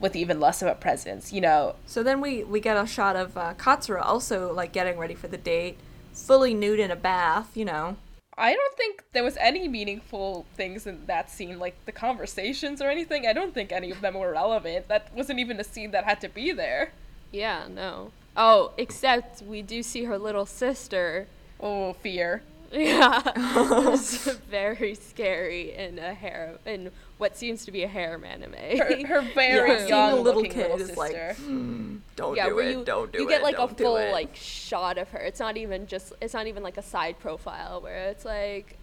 with 0.00 0.16
even 0.16 0.40
less 0.40 0.60
of 0.62 0.68
a 0.68 0.74
presence, 0.74 1.32
you 1.32 1.40
know. 1.40 1.76
So 1.86 2.02
then 2.02 2.20
we 2.20 2.42
we 2.44 2.60
get 2.60 2.76
a 2.76 2.86
shot 2.86 3.16
of 3.16 3.36
uh, 3.36 3.54
Katsura 3.54 4.02
also 4.04 4.52
like 4.52 4.72
getting 4.72 4.98
ready 4.98 5.14
for 5.14 5.28
the 5.28 5.36
date, 5.38 5.78
fully 6.12 6.52
nude 6.54 6.80
in 6.80 6.90
a 6.90 6.96
bath, 6.96 7.56
you 7.56 7.64
know. 7.64 7.96
I 8.36 8.52
don't 8.54 8.76
think 8.76 9.04
there 9.12 9.22
was 9.22 9.36
any 9.36 9.68
meaningful 9.68 10.44
things 10.56 10.88
in 10.88 11.06
that 11.06 11.30
scene, 11.30 11.60
like 11.60 11.76
the 11.86 11.92
conversations 11.92 12.82
or 12.82 12.90
anything. 12.90 13.28
I 13.28 13.32
don't 13.32 13.54
think 13.54 13.70
any 13.70 13.92
of 13.92 14.00
them 14.00 14.14
were 14.14 14.32
relevant. 14.32 14.88
That 14.88 15.14
wasn't 15.14 15.38
even 15.38 15.60
a 15.60 15.64
scene 15.64 15.92
that 15.92 16.02
had 16.04 16.20
to 16.22 16.28
be 16.28 16.50
there. 16.52 16.90
yeah 17.30 17.66
no 17.68 18.10
oh 18.36 18.72
except 18.76 19.42
we 19.42 19.60
do 19.62 19.82
see 19.82 20.04
her 20.04 20.18
little 20.18 20.46
sister 20.46 21.26
Oh, 21.60 21.92
fear. 21.94 22.42
Yeah 22.74 23.22
it's 23.92 24.26
very 24.50 24.94
scary 24.94 25.74
in 25.74 25.98
a 25.98 26.12
hair 26.14 26.58
in 26.66 26.90
what 27.18 27.36
seems 27.36 27.64
to 27.64 27.70
be 27.72 27.82
a 27.84 27.88
harem 27.88 28.24
anime 28.24 28.52
Her, 28.52 29.06
her 29.06 29.20
very 29.34 29.70
Yeah, 29.70 29.76
seeing 29.78 29.88
young 29.88 30.12
a 30.12 30.16
little 30.16 30.42
looking 30.42 30.50
kid 30.52 30.62
little 30.70 30.80
is 30.80 30.86
sister. 30.88 30.98
like, 30.98 31.36
"Hmm, 31.36 31.96
don't 32.16 32.36
yeah, 32.36 32.48
do 32.48 32.58
it, 32.58 32.70
you 32.78 32.84
don't 32.84 33.12
do 33.12 33.18
you 33.18 33.24
it. 33.24 33.28
You 33.28 33.28
get 33.28 33.42
like 33.42 33.54
a 33.54 33.58
don't 33.58 33.76
do 33.76 33.84
full 33.84 33.94
like 34.10 34.34
shot 34.34 34.98
of 34.98 35.08
her. 35.10 35.18
It's 35.20 35.40
not 35.40 35.56
even 35.56 35.86
just 35.86 36.12
it's 36.20 36.34
not 36.34 36.46
even 36.46 36.62
like 36.62 36.76
a 36.76 36.82
side 36.82 37.18
profile 37.20 37.80
where 37.80 38.08
it's 38.08 38.24
like 38.24 38.78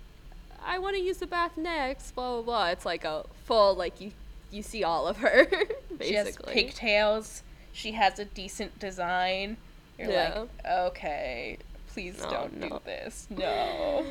I 0.63 0.77
want 0.80 0.95
to 0.95 1.01
use 1.01 1.17
the 1.17 1.27
bath 1.27 1.58
next, 1.58 2.12
blah 2.15 2.34
blah 2.36 2.41
blah. 2.43 2.67
It's 2.69 2.86
like 2.86 3.04
a 3.04 3.25
full 3.45 3.75
like 3.75 3.99
you 3.99 4.12
you 4.51 4.62
see 4.63 4.84
all 4.84 5.08
of 5.08 5.17
her 5.17 5.47
She 6.01 6.13
has 6.13 6.38
pigtails. 6.47 7.43
She 7.73 7.91
has 7.93 8.19
a 8.19 8.25
decent 8.25 8.80
design. 8.80 9.58
You're 9.97 10.12
Yeah. 10.12 10.39
like, 10.41 10.65
okay, 10.67 11.58
please 11.93 12.19
No, 12.21 12.30
don't 12.30 12.62
do 12.62 12.80
this. 12.86 13.27
No. 13.38 14.06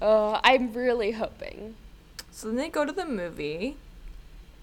Oh, 0.00 0.40
I'm 0.42 0.72
really 0.72 1.12
hoping. 1.12 1.74
So 2.30 2.48
then 2.48 2.56
they 2.56 2.68
go 2.68 2.84
to 2.84 2.92
the 2.92 3.06
movie, 3.06 3.76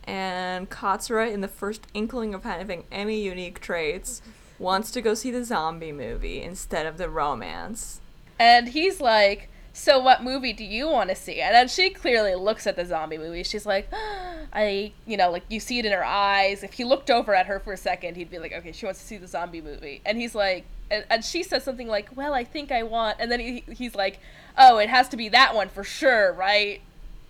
and 0.03 0.69
Katsura, 0.69 1.31
in 1.31 1.41
the 1.41 1.47
first 1.47 1.87
inkling 1.93 2.33
of 2.33 2.43
having 2.43 2.83
any 2.91 3.21
unique 3.21 3.59
traits, 3.59 4.21
wants 4.59 4.91
to 4.91 5.01
go 5.01 5.13
see 5.13 5.31
the 5.31 5.43
zombie 5.43 5.91
movie 5.91 6.41
instead 6.41 6.85
of 6.85 6.97
the 6.97 7.09
romance. 7.09 7.99
And 8.39 8.69
he's 8.69 9.01
like, 9.01 9.49
so 9.73 9.97
what 9.99 10.23
movie 10.23 10.53
do 10.53 10.63
you 10.63 10.87
want 10.87 11.09
to 11.09 11.15
see? 11.15 11.41
And 11.41 11.55
then 11.55 11.67
she 11.67 11.89
clearly 11.89 12.35
looks 12.35 12.67
at 12.67 12.75
the 12.75 12.85
zombie 12.85 13.17
movie. 13.17 13.43
She's 13.43 13.65
like, 13.65 13.89
I, 14.53 14.93
you 15.07 15.17
know, 15.17 15.31
like 15.31 15.43
you 15.49 15.59
see 15.59 15.79
it 15.79 15.85
in 15.85 15.91
her 15.91 16.05
eyes. 16.05 16.61
If 16.63 16.73
he 16.73 16.83
looked 16.83 17.09
over 17.09 17.33
at 17.33 17.47
her 17.47 17.59
for 17.59 17.73
a 17.73 17.77
second, 17.77 18.15
he'd 18.15 18.29
be 18.29 18.37
like, 18.37 18.53
okay, 18.53 18.71
she 18.71 18.85
wants 18.85 18.99
to 19.01 19.05
see 19.05 19.17
the 19.17 19.27
zombie 19.27 19.61
movie. 19.61 20.01
And 20.05 20.17
he's 20.19 20.35
like, 20.35 20.65
and, 20.91 21.05
and 21.09 21.23
she 21.25 21.43
says 21.43 21.63
something 21.63 21.87
like, 21.87 22.15
well, 22.15 22.33
I 22.33 22.43
think 22.43 22.71
I 22.71 22.83
want. 22.83 23.17
And 23.19 23.31
then 23.31 23.39
he, 23.39 23.63
he's 23.71 23.95
like, 23.95 24.19
oh, 24.57 24.77
it 24.77 24.89
has 24.89 25.09
to 25.09 25.17
be 25.17 25.29
that 25.29 25.55
one 25.55 25.69
for 25.69 25.83
sure, 25.83 26.31
right? 26.33 26.81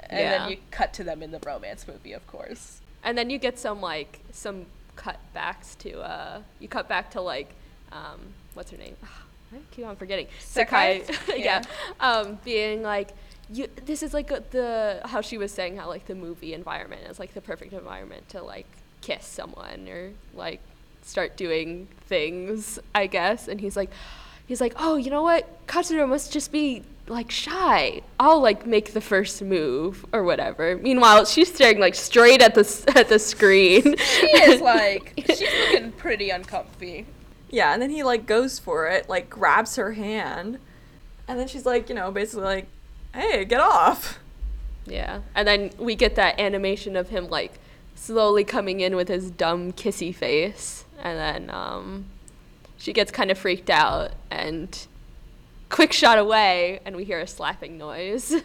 And 0.10 0.20
Yeah. 0.20 0.30
then 0.40 0.50
you 0.52 0.58
cut 0.72 0.94
to 0.96 1.04
them 1.04 1.24
in 1.24 1.32
the 1.32 1.40
romance 1.46 1.88
movie, 1.88 2.14
of 2.14 2.26
course. 2.28 2.82
And 3.04 3.18
then 3.18 3.30
you 3.30 3.38
get 3.38 3.58
some 3.60 3.82
like 3.82 4.20
some 4.32 4.66
cutbacks 4.96 5.76
to 5.80 6.00
uh 6.02 6.42
you 6.60 6.68
cut 6.68 6.88
back 6.88 7.10
to 7.12 7.20
like 7.22 7.56
um 7.92 8.20
what's 8.54 8.70
her 8.72 8.78
name? 8.78 8.96
I 9.52 9.58
keep 9.72 9.86
on 9.86 9.96
forgetting. 9.96 10.28
Sakai? 10.40 11.04
yeah. 11.30 11.36
Yeah. 11.36 11.64
Um 12.00 12.40
being 12.46 12.84
like 12.84 13.12
you 13.50 13.68
this 13.86 14.04
is 14.04 14.14
like 14.14 14.28
the 14.52 15.02
how 15.06 15.22
she 15.22 15.38
was 15.38 15.52
saying 15.52 15.78
how 15.78 15.88
like 15.88 16.06
the 16.06 16.16
movie 16.16 16.54
environment 16.54 17.02
is 17.10 17.20
like 17.20 17.34
the 17.34 17.42
perfect 17.42 17.74
environment 17.74 18.30
to 18.30 18.42
like 18.42 18.68
kiss 19.02 19.26
someone 19.26 19.88
or 19.90 20.12
like 20.34 20.62
start 21.04 21.38
doing 21.38 21.88
things, 22.08 22.80
I 22.96 23.08
guess. 23.08 23.48
And 23.48 23.62
he's 23.62 23.76
like 23.76 23.90
he's 24.46 24.62
like, 24.62 24.74
"Oh, 24.78 24.96
you 24.96 25.10
know 25.10 25.24
what? 25.24 25.66
Katsura 25.68 26.08
must 26.08 26.32
just 26.32 26.52
be 26.52 26.84
like 27.08 27.32
shy. 27.32 28.02
I'll 28.20 28.42
like 28.42 28.66
make 28.66 28.94
the 28.94 29.02
first 29.02 29.42
move 29.42 30.06
or 30.14 30.24
whatever." 30.24 30.78
Meanwhile, 30.78 31.26
she's 31.26 31.54
staring 31.54 31.80
like 31.80 31.96
straight 31.96 32.42
at 32.42 32.56
the 32.56 32.94
at 32.96 33.10
the 33.10 33.20
screen. 33.20 33.96
She 33.98 34.28
is 34.28 34.62
like, 34.74 35.14
she's 35.18 35.42
looking 35.42 35.92
pretty 35.94 36.30
uncomfy. 36.30 37.06
Yeah, 37.50 37.74
and 37.74 37.82
then 37.82 37.90
he 37.90 38.04
like 38.04 38.26
goes 38.26 38.60
for 38.60 38.88
it, 38.88 39.08
like 39.10 39.30
grabs 39.30 39.76
her 39.76 39.94
hand, 39.94 40.60
and 41.28 41.40
then 41.40 41.48
she's 41.48 41.66
like, 41.66 41.90
you 41.90 41.96
know, 41.96 42.12
basically 42.12 42.46
like, 42.46 42.68
"Hey, 43.14 43.46
get 43.46 43.60
off." 43.60 44.20
Yeah. 44.86 45.22
And 45.36 45.48
then 45.48 45.72
we 45.78 45.96
get 45.96 46.16
that 46.16 46.40
animation 46.40 46.96
of 46.96 47.10
him 47.10 47.30
like 47.30 47.54
slowly 47.96 48.44
coming 48.44 48.82
in 48.82 48.96
with 48.96 49.08
his 49.08 49.32
dumb 49.32 49.72
kissy 49.72 50.14
face. 50.14 50.86
And 51.04 51.20
then 51.20 51.56
um, 51.56 52.06
she 52.78 52.94
gets 52.94 53.12
kind 53.12 53.30
of 53.30 53.38
freaked 53.38 53.70
out 53.70 54.14
and 54.32 54.88
quick 55.74 55.92
shot 55.92 56.18
away 56.18 56.80
and 56.86 56.96
we 56.96 57.04
hear 57.04 57.20
a 57.20 57.28
slapping 57.28 57.78
noise. 57.78 58.34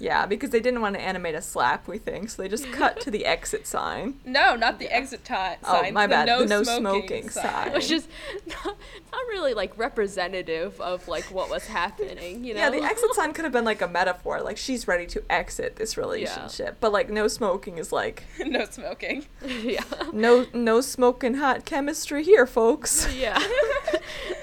Yeah, 0.00 0.26
because 0.26 0.50
they 0.50 0.60
didn't 0.60 0.80
want 0.82 0.96
to 0.96 1.00
animate 1.00 1.36
a 1.36 1.40
slap, 1.40 1.86
we 1.88 1.98
think, 1.98 2.28
so 2.28 2.42
they 2.42 2.48
just 2.48 2.70
cut 2.72 3.00
to 3.02 3.10
the 3.12 3.24
exit 3.24 3.64
sign. 3.66 4.18
No, 4.26 4.54
not 4.56 4.78
the 4.80 4.92
exit 4.94 5.24
ti- 5.24 5.32
Oh, 5.64 5.80
sign. 5.80 5.94
my 5.94 6.06
the 6.06 6.10
bad, 6.10 6.26
No, 6.26 6.40
the 6.40 6.46
no 6.46 6.62
smoking, 6.64 6.80
smoking 6.82 7.30
sign. 7.30 7.44
sign. 7.44 7.72
Which 7.72 7.90
is 7.90 8.08
not, 8.46 8.64
not 8.66 9.26
really 9.28 9.54
like 9.54 9.78
representative 9.78 10.78
of 10.80 11.06
like 11.08 11.24
what 11.26 11.48
was 11.48 11.68
happening, 11.68 12.44
you 12.44 12.52
know? 12.54 12.60
Yeah, 12.60 12.70
the 12.70 12.82
exit 12.82 13.14
sign 13.14 13.32
could 13.34 13.44
have 13.44 13.52
been 13.52 13.64
like 13.64 13.80
a 13.80 13.88
metaphor, 13.88 14.42
like 14.42 14.58
she's 14.58 14.86
ready 14.88 15.06
to 15.06 15.22
exit 15.30 15.76
this 15.76 15.96
relationship. 15.96 16.66
Yeah. 16.66 16.74
But 16.80 16.92
like 16.92 17.08
no 17.08 17.26
smoking 17.28 17.78
is 17.78 17.90
like 17.92 18.24
no 18.44 18.64
smoking. 18.66 19.24
yeah. 19.46 19.84
no 20.12 20.44
no 20.52 20.80
smoking 20.82 21.34
hot 21.34 21.64
chemistry 21.64 22.24
here, 22.24 22.46
folks. 22.46 23.08
Yeah. 23.14 23.40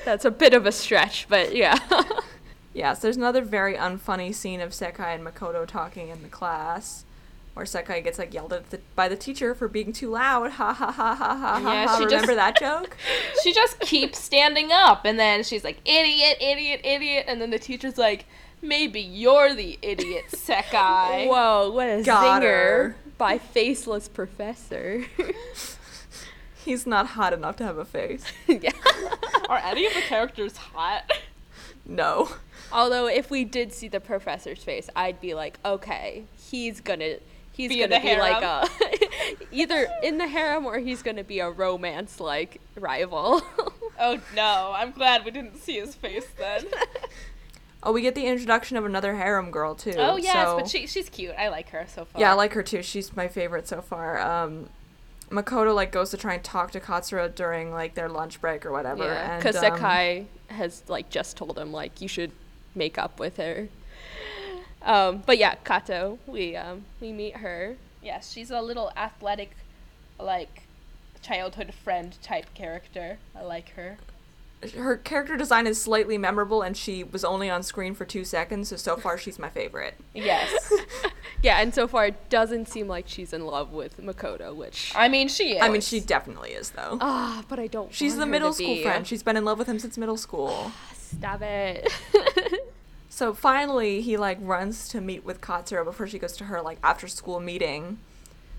That's 0.06 0.26
a 0.26 0.32
bit 0.32 0.54
of 0.54 0.66
a 0.66 0.72
stretch, 0.72 1.28
but 1.30 1.56
yeah. 1.56 1.78
Yes, 2.74 3.00
there's 3.00 3.18
another 3.18 3.42
very 3.42 3.76
unfunny 3.76 4.34
scene 4.34 4.62
of 4.62 4.70
Sekai 4.72 5.14
and 5.14 5.26
Makoto 5.26 5.68
talking 5.68 6.08
in 6.08 6.24
the 6.24 6.30
class, 6.30 7.04
where 7.54 7.66
Sekai 7.66 8.02
gets 8.02 8.18
like 8.18 8.34
yelled 8.34 8.54
at 8.54 8.70
the, 8.70 8.80
by 8.96 9.10
the 9.10 9.18
teacher 9.18 9.54
for 9.54 9.68
being 9.68 9.92
too 9.92 10.10
loud. 10.10 10.52
Ha 10.52 10.72
ha 10.72 10.90
ha 10.90 11.14
ha 11.14 11.36
ha 11.36 11.58
Yeah, 11.74 11.86
ha. 11.86 11.98
she 11.98 12.06
Remember 12.06 12.28
just- 12.28 12.38
that 12.38 12.58
joke? 12.58 12.96
She 13.44 13.52
just 13.54 13.78
keeps 13.82 14.20
standing 14.20 14.72
up, 14.72 15.04
and 15.04 15.20
then 15.20 15.44
she's 15.44 15.66
like, 15.66 15.80
"Idiot, 15.84 16.38
idiot, 16.40 16.80
idiot," 16.86 17.26
and 17.28 17.42
then 17.42 17.50
the 17.50 17.60
teacher's 17.60 17.98
like, 17.98 18.24
"Maybe 18.62 19.02
you're 19.02 19.54
the 19.54 19.78
idiot, 19.82 20.28
Sekai." 20.32 21.28
Whoa, 21.30 21.72
what 21.72 21.90
a 21.90 22.04
Got 22.04 22.42
zinger 22.42 22.44
her. 22.44 22.96
by 23.18 23.38
faceless 23.38 24.08
professor. 24.08 25.04
He's 26.64 26.86
not 26.86 27.08
hot 27.08 27.34
enough 27.34 27.56
to 27.58 27.64
have 27.64 27.78
a 27.78 27.86
face. 27.86 28.24
yeah. 28.48 28.72
Are 29.50 29.58
any 29.64 29.86
of 29.88 29.94
the 29.94 30.02
characters 30.02 30.58
hot? 30.58 31.12
No. 31.86 32.30
Although 32.72 33.08
if 33.08 33.30
we 33.32 33.44
did 33.44 33.74
see 33.74 33.88
the 33.88 34.00
professor's 34.00 34.64
face, 34.64 34.90
I'd 34.96 35.20
be 35.20 35.34
like, 35.34 35.60
okay, 35.66 36.24
he's 36.50 36.80
gonna 36.80 37.16
he's 37.52 37.70
Be 37.70 37.80
gonna 37.80 37.96
the 37.96 38.02
be 38.02 38.16
like 38.18 38.44
a 38.44 38.68
Either 39.52 39.88
in 40.04 40.18
the 40.18 40.28
harem 40.28 40.66
or 40.66 40.78
he's 40.80 41.02
gonna 41.02 41.24
be 41.24 41.40
a 41.40 41.50
romance 41.50 42.20
like 42.20 42.62
rival. 42.76 43.42
Oh 44.04 44.20
no, 44.36 44.72
I'm 44.76 44.92
glad 44.94 45.26
we 45.26 45.30
didn't 45.32 45.58
see 45.58 45.80
his 45.80 45.94
face 45.94 46.26
then. 46.40 46.66
Oh, 47.84 47.92
we 47.92 48.02
get 48.02 48.16
the 48.16 48.26
introduction 48.26 48.76
of 48.78 48.84
another 48.86 49.14
harem 49.16 49.52
girl 49.52 49.76
too. 49.76 49.94
oh 49.96 50.16
yes, 50.16 50.34
so- 50.48 50.58
but 50.58 50.68
she 50.68 50.88
she's 50.88 51.08
cute. 51.08 51.36
I 51.38 51.50
like 51.50 51.70
her 51.70 51.86
so 51.88 52.06
far. 52.06 52.20
Yeah, 52.20 52.32
I 52.32 52.34
like 52.34 52.54
her 52.54 52.64
too. 52.64 52.82
She's 52.82 53.16
my 53.16 53.28
favorite 53.28 53.68
so 53.68 53.80
far. 53.80 54.20
Um, 54.20 54.70
Makoto 55.32 55.74
like 55.74 55.92
goes 55.92 56.12
to 56.12 56.18
try 56.18 56.34
and 56.36 56.44
talk 56.44 56.72
to 56.72 56.80
Katsura 56.80 57.34
during 57.34 57.72
like 57.72 57.96
their 57.96 58.10
lunch 58.10 58.42
break 58.42 58.66
or 58.66 58.72
whatever. 58.72 59.06
yeah, 59.06 59.38
because 59.38 59.56
um, 59.56 59.64
Sekai 59.64 60.26
has 60.48 60.84
like 60.88 61.10
just 61.10 61.38
told 61.38 61.58
him 61.58 61.72
like 61.72 62.02
you 62.02 62.08
should 62.08 62.32
make 62.76 62.98
up 62.98 63.20
with 63.20 63.38
her. 63.38 63.70
Um, 64.82 65.24
but 65.26 65.38
yeah, 65.38 65.56
Kato, 65.56 66.20
we 66.28 66.56
um 66.56 66.86
we 67.00 67.12
meet 67.12 67.38
her. 67.38 67.78
Yes, 68.02 68.32
she's 68.32 68.52
a 68.52 68.62
little 68.62 68.92
athletic, 68.98 69.52
like 70.20 70.64
childhood 71.22 71.74
friend 71.74 72.18
type 72.22 72.54
character. 72.54 73.18
I 73.36 73.44
like 73.44 73.70
her. 73.76 73.98
Her 74.78 74.98
character 74.98 75.36
design 75.38 75.68
is 75.68 75.82
slightly 75.82 76.18
memorable, 76.18 76.62
and 76.62 76.76
she 76.78 77.04
was 77.04 77.24
only 77.24 77.50
on 77.50 77.64
screen 77.64 77.96
for 77.96 78.06
two 78.06 78.24
seconds. 78.24 78.70
So 78.70 78.76
so 78.76 78.96
far, 78.98 79.18
she's 79.18 79.40
my 79.40 79.50
favorite. 79.50 79.96
Yes, 80.14 80.72
Yeah, 81.44 81.60
and 81.60 81.74
so 81.74 81.88
far 81.88 82.06
it 82.08 82.30
doesn't 82.30 82.68
seem 82.68 82.88
like 82.88 83.08
she's 83.08 83.34
in 83.34 83.46
love 83.46 83.72
with 83.72 84.00
Makoto, 84.00 84.56
which 84.56 84.92
I 84.96 85.08
mean 85.08 85.28
she 85.28 85.54
is. 85.54 85.62
I 85.62 85.70
mean, 85.70 85.82
she 85.82 86.00
definitely 86.00 86.52
is 86.52 86.72
though. 86.72 86.98
ah, 87.02 87.44
but 87.50 87.60
I 87.60 87.68
don't. 87.68 87.94
She's 87.94 88.12
want 88.14 88.20
the 88.20 88.26
her 88.26 88.32
middle 88.32 88.50
to 88.50 88.56
school 88.56 88.76
be. 88.76 88.84
friend. 88.84 89.08
She's 89.08 89.24
been 89.24 89.38
in 89.38 89.46
love 89.46 89.58
with 89.58 89.68
him 89.68 89.80
since 89.80 89.98
middle 89.98 90.18
school. 90.18 90.72
Stop 90.96 91.42
it. 91.42 91.92
So 93.14 93.34
finally, 93.34 94.00
he 94.02 94.16
like 94.16 94.38
runs 94.42 94.88
to 94.88 95.02
meet 95.02 95.26
with 95.26 95.42
Katsura 95.42 95.84
before 95.84 96.08
she 96.08 96.18
goes 96.18 96.38
to 96.38 96.46
her 96.46 96.62
like 96.62 96.80
after 96.82 97.10
school 97.10 97.42
meeting, 97.42 98.00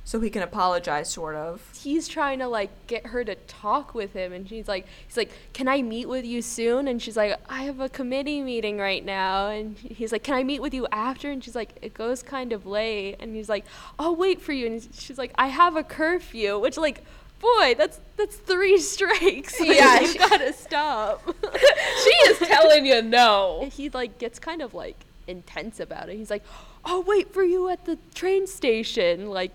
so 0.04 0.20
he 0.20 0.28
can 0.30 0.42
apologize, 0.42 1.08
sort 1.08 1.34
of. 1.36 1.62
he's 1.76 2.08
trying 2.08 2.38
to 2.40 2.48
like 2.48 2.70
get 2.86 3.06
her 3.06 3.22
to 3.24 3.34
talk 3.46 3.94
with 3.94 4.12
him 4.12 4.32
and 4.32 4.48
she's 4.48 4.66
like 4.68 4.84
he's 5.06 5.16
like 5.16 5.30
can 5.52 5.68
i 5.68 5.80
meet 5.80 6.08
with 6.08 6.24
you 6.24 6.42
soon 6.42 6.88
and 6.88 7.00
she's 7.00 7.16
like 7.16 7.36
i 7.48 7.62
have 7.62 7.78
a 7.80 7.88
committee 7.88 8.42
meeting 8.42 8.78
right 8.78 9.04
now 9.04 9.48
and 9.48 9.78
he's 9.78 10.10
like 10.12 10.22
can 10.24 10.34
i 10.34 10.42
meet 10.42 10.60
with 10.60 10.74
you 10.74 10.86
after 10.90 11.30
and 11.30 11.42
she's 11.44 11.54
like 11.54 11.70
it 11.82 11.94
goes 11.94 12.22
kind 12.22 12.52
of 12.52 12.66
late 12.66 13.16
and 13.20 13.34
he's 13.36 13.48
like 13.48 13.64
i'll 13.98 14.16
wait 14.16 14.40
for 14.40 14.52
you 14.52 14.66
and 14.66 14.88
she's 14.92 15.18
like 15.18 15.32
i 15.36 15.46
have 15.46 15.76
a 15.76 15.84
curfew 15.84 16.58
which 16.58 16.76
like 16.76 17.02
boy 17.40 17.74
that's 17.78 18.00
that's 18.16 18.36
three 18.36 18.78
strikes 18.92 19.58
Like, 19.60 19.68
Yeah, 19.78 20.00
you 20.00 20.14
gotta 20.18 20.52
stop 20.52 21.22
she 22.04 22.10
is 22.30 22.38
telling 22.38 22.86
you 22.86 23.02
no. 23.02 23.68
he 23.72 23.88
like 23.90 24.18
gets 24.18 24.38
kind 24.38 24.62
of 24.62 24.74
like 24.74 24.96
intense 25.28 25.78
about 25.78 26.08
it. 26.08 26.16
He's 26.16 26.30
like, 26.30 26.42
"I'll 26.84 27.04
wait 27.04 27.32
for 27.32 27.44
you 27.44 27.68
at 27.68 27.84
the 27.84 27.96
train 28.12 28.48
station." 28.48 29.30
Like, 29.30 29.52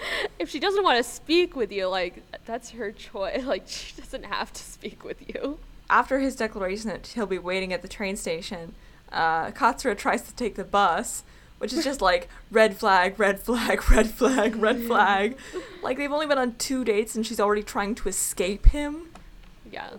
if 0.38 0.48
she 0.48 0.60
doesn't 0.60 0.82
want 0.82 0.96
to 0.96 1.02
speak 1.02 1.56
with 1.56 1.72
you, 1.72 1.86
like 1.86 2.22
that's 2.44 2.70
her 2.70 2.92
choice. 2.92 3.42
Like, 3.48 3.64
she 3.66 3.98
doesn't 4.00 4.24
have 4.24 4.52
to 4.52 4.62
speak 4.62 5.04
with 5.04 5.26
you. 5.26 5.58
After 5.88 6.18
his 6.18 6.36
declaration 6.36 6.90
that 6.90 7.06
he'll 7.08 7.26
be 7.26 7.38
waiting 7.38 7.72
at 7.72 7.82
the 7.82 7.88
train 7.88 8.16
station, 8.16 8.74
uh, 9.10 9.50
Katsura 9.52 9.96
tries 9.96 10.22
to 10.22 10.34
take 10.34 10.54
the 10.54 10.64
bus, 10.64 11.24
which 11.58 11.72
is 11.72 11.82
just 11.82 12.02
like 12.02 12.28
red 12.50 12.76
flag, 12.76 13.18
red 13.18 13.40
flag, 13.40 13.90
red 13.90 14.10
flag, 14.10 14.56
red 14.56 14.82
flag. 14.82 15.38
Like 15.82 15.96
they've 15.96 16.12
only 16.12 16.26
been 16.26 16.38
on 16.38 16.56
two 16.56 16.84
dates 16.84 17.16
and 17.16 17.26
she's 17.26 17.40
already 17.40 17.62
trying 17.62 17.94
to 17.96 18.08
escape 18.08 18.66
him. 18.66 19.08
Yeah, 19.70 19.90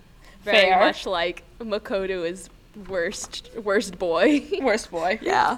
very 0.44 0.70
Fair. 0.70 0.80
much 0.80 1.06
like 1.06 1.44
Makoto 1.60 2.28
is 2.28 2.50
worst 2.88 3.50
worst 3.64 3.98
boy. 3.98 4.46
Worst 4.62 4.92
boy. 4.92 5.20
Yeah. 5.22 5.58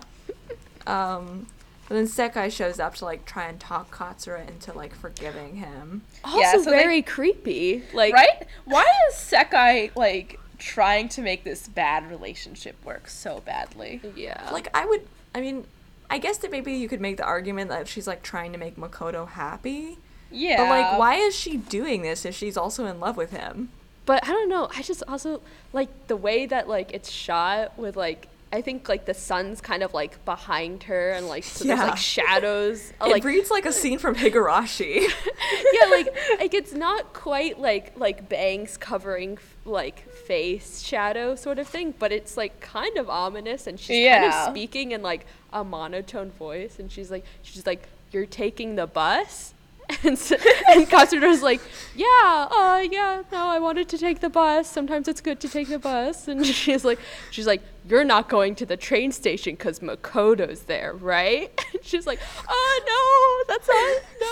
Um, 0.88 1.47
but 1.91 1.97
then 1.97 2.08
Sekai 2.08 2.49
shows 2.49 2.80
up 2.80 2.95
to 2.95 3.04
like 3.06 3.25
try 3.25 3.49
and 3.49 3.60
talk 3.60 3.93
Katsura 3.93 4.47
into 4.47 4.71
like 4.71 4.95
forgiving 4.95 5.58
him. 5.58 6.04
also 6.23 6.39
Yeah, 6.39 6.51
so 6.54 6.63
they- 6.63 6.71
very 6.71 7.01
creepy. 7.01 7.84
Like, 7.93 8.13
right? 8.13 8.47
Why 8.63 8.86
is 9.10 9.15
Sekai 9.15 9.93
like 9.93 10.39
trying 10.58 11.10
to 11.10 11.21
make 11.21 11.43
this 11.43 11.67
bad 11.67 12.10
relationship 12.10 12.77
work 12.86 13.10
so 13.10 13.41
badly? 13.45 13.99
Yeah. 14.15 14.49
Like 14.54 14.69
I 14.73 14.86
would, 14.86 15.06
I 15.36 15.41
mean, 15.41 15.65
I 16.10 16.17
guess 16.17 16.38
that 16.38 16.51
maybe 16.51 16.71
you 16.71 16.88
could 16.88 17.01
make 17.01 17.17
the 17.17 17.25
argument 17.25 17.69
that 17.71 17.89
she's 17.89 18.08
like 18.08 18.23
trying 18.23 18.54
to 18.54 18.58
make 18.58 18.77
Makoto 18.77 19.27
happy. 19.27 19.97
Yeah. 20.32 20.56
But 20.60 20.69
like, 20.69 20.97
why 20.97 21.15
is 21.15 21.36
she 21.36 21.58
doing 21.58 22.04
this 22.04 22.23
if 22.23 22.34
she's 22.36 22.56
also 22.56 22.86
in 22.86 23.01
love 23.01 23.17
with 23.17 23.32
him? 23.32 23.69
but 24.06 24.23
I 24.23 24.27
don't 24.30 24.49
know. 24.49 24.69
I 24.75 24.82
just 24.82 25.04
also 25.10 25.41
like 25.73 26.08
the 26.08 26.15
way 26.15 26.45
that 26.45 26.69
like 26.69 26.93
it's 26.93 27.10
shot 27.12 27.77
with 27.77 27.97
like 27.97 28.27
I 28.53 28.61
think 28.61 28.89
like 28.89 29.05
the 29.05 29.13
sun's 29.13 29.61
kind 29.61 29.81
of 29.81 29.93
like 29.93 30.23
behind 30.25 30.83
her 30.83 31.11
and 31.11 31.27
like 31.27 31.43
so 31.43 31.63
there's 31.63 31.79
like 31.79 31.97
shadows. 31.97 32.91
uh, 32.99 33.05
It 33.07 33.11
like 33.11 33.23
reads 33.23 33.49
like 33.49 33.65
a 33.65 33.71
scene 33.71 33.97
from 33.97 34.15
Higurashi. 34.15 35.07
yeah, 35.73 35.89
like 35.89 36.07
like 36.39 36.53
it's 36.53 36.73
not 36.73 37.13
quite 37.13 37.59
like 37.59 37.97
like 37.97 38.27
bangs 38.27 38.75
covering 38.77 39.37
like 39.65 40.09
face 40.11 40.81
shadow 40.81 41.35
sort 41.35 41.59
of 41.59 41.67
thing, 41.67 41.93
but 41.97 42.11
it's 42.11 42.35
like 42.35 42.59
kind 42.59 42.97
of 42.97 43.09
ominous 43.09 43.67
and 43.67 43.79
she's 43.79 44.05
kind 44.07 44.25
of 44.25 44.49
speaking 44.51 44.91
in 44.91 45.01
like 45.01 45.25
a 45.53 45.63
monotone 45.63 46.31
voice 46.31 46.77
and 46.79 46.91
she's 46.91 47.09
like 47.11 47.23
she's 47.43 47.65
like 47.65 47.87
you're 48.11 48.25
taking 48.25 48.75
the 48.75 48.87
bus 48.87 49.53
and 50.04 50.17
so, 50.17 50.36
and 50.69 50.88
Katsura's 50.89 51.41
like 51.41 51.62
yeah 51.95 52.47
uh 52.51 52.84
yeah 52.89 53.23
no 53.32 53.47
I 53.47 53.60
wanted 53.60 53.89
to 53.89 53.97
take 53.97 54.19
the 54.19 54.30
bus 54.30 54.69
sometimes 54.69 55.08
it's 55.08 55.21
good 55.21 55.39
to 55.41 55.49
take 55.49 55.67
the 55.69 55.80
bus 55.80 56.27
and 56.27 56.45
she's 56.62 56.86
like 56.86 56.99
she's 57.32 57.47
like 57.47 57.62
you're 57.88 58.04
not 58.04 58.30
going 58.30 58.56
to 58.56 58.65
the 58.65 58.77
train 58.77 59.12
station 59.12 59.56
because 59.56 59.80
Makoto's 59.80 60.63
there 60.63 60.93
right 60.93 61.51
and 61.73 61.84
she's 61.84 62.06
like 62.08 62.19
oh 62.47 63.45
no 63.47 63.54
that's 63.54 63.67
not 63.67 64.01
no 64.21 64.27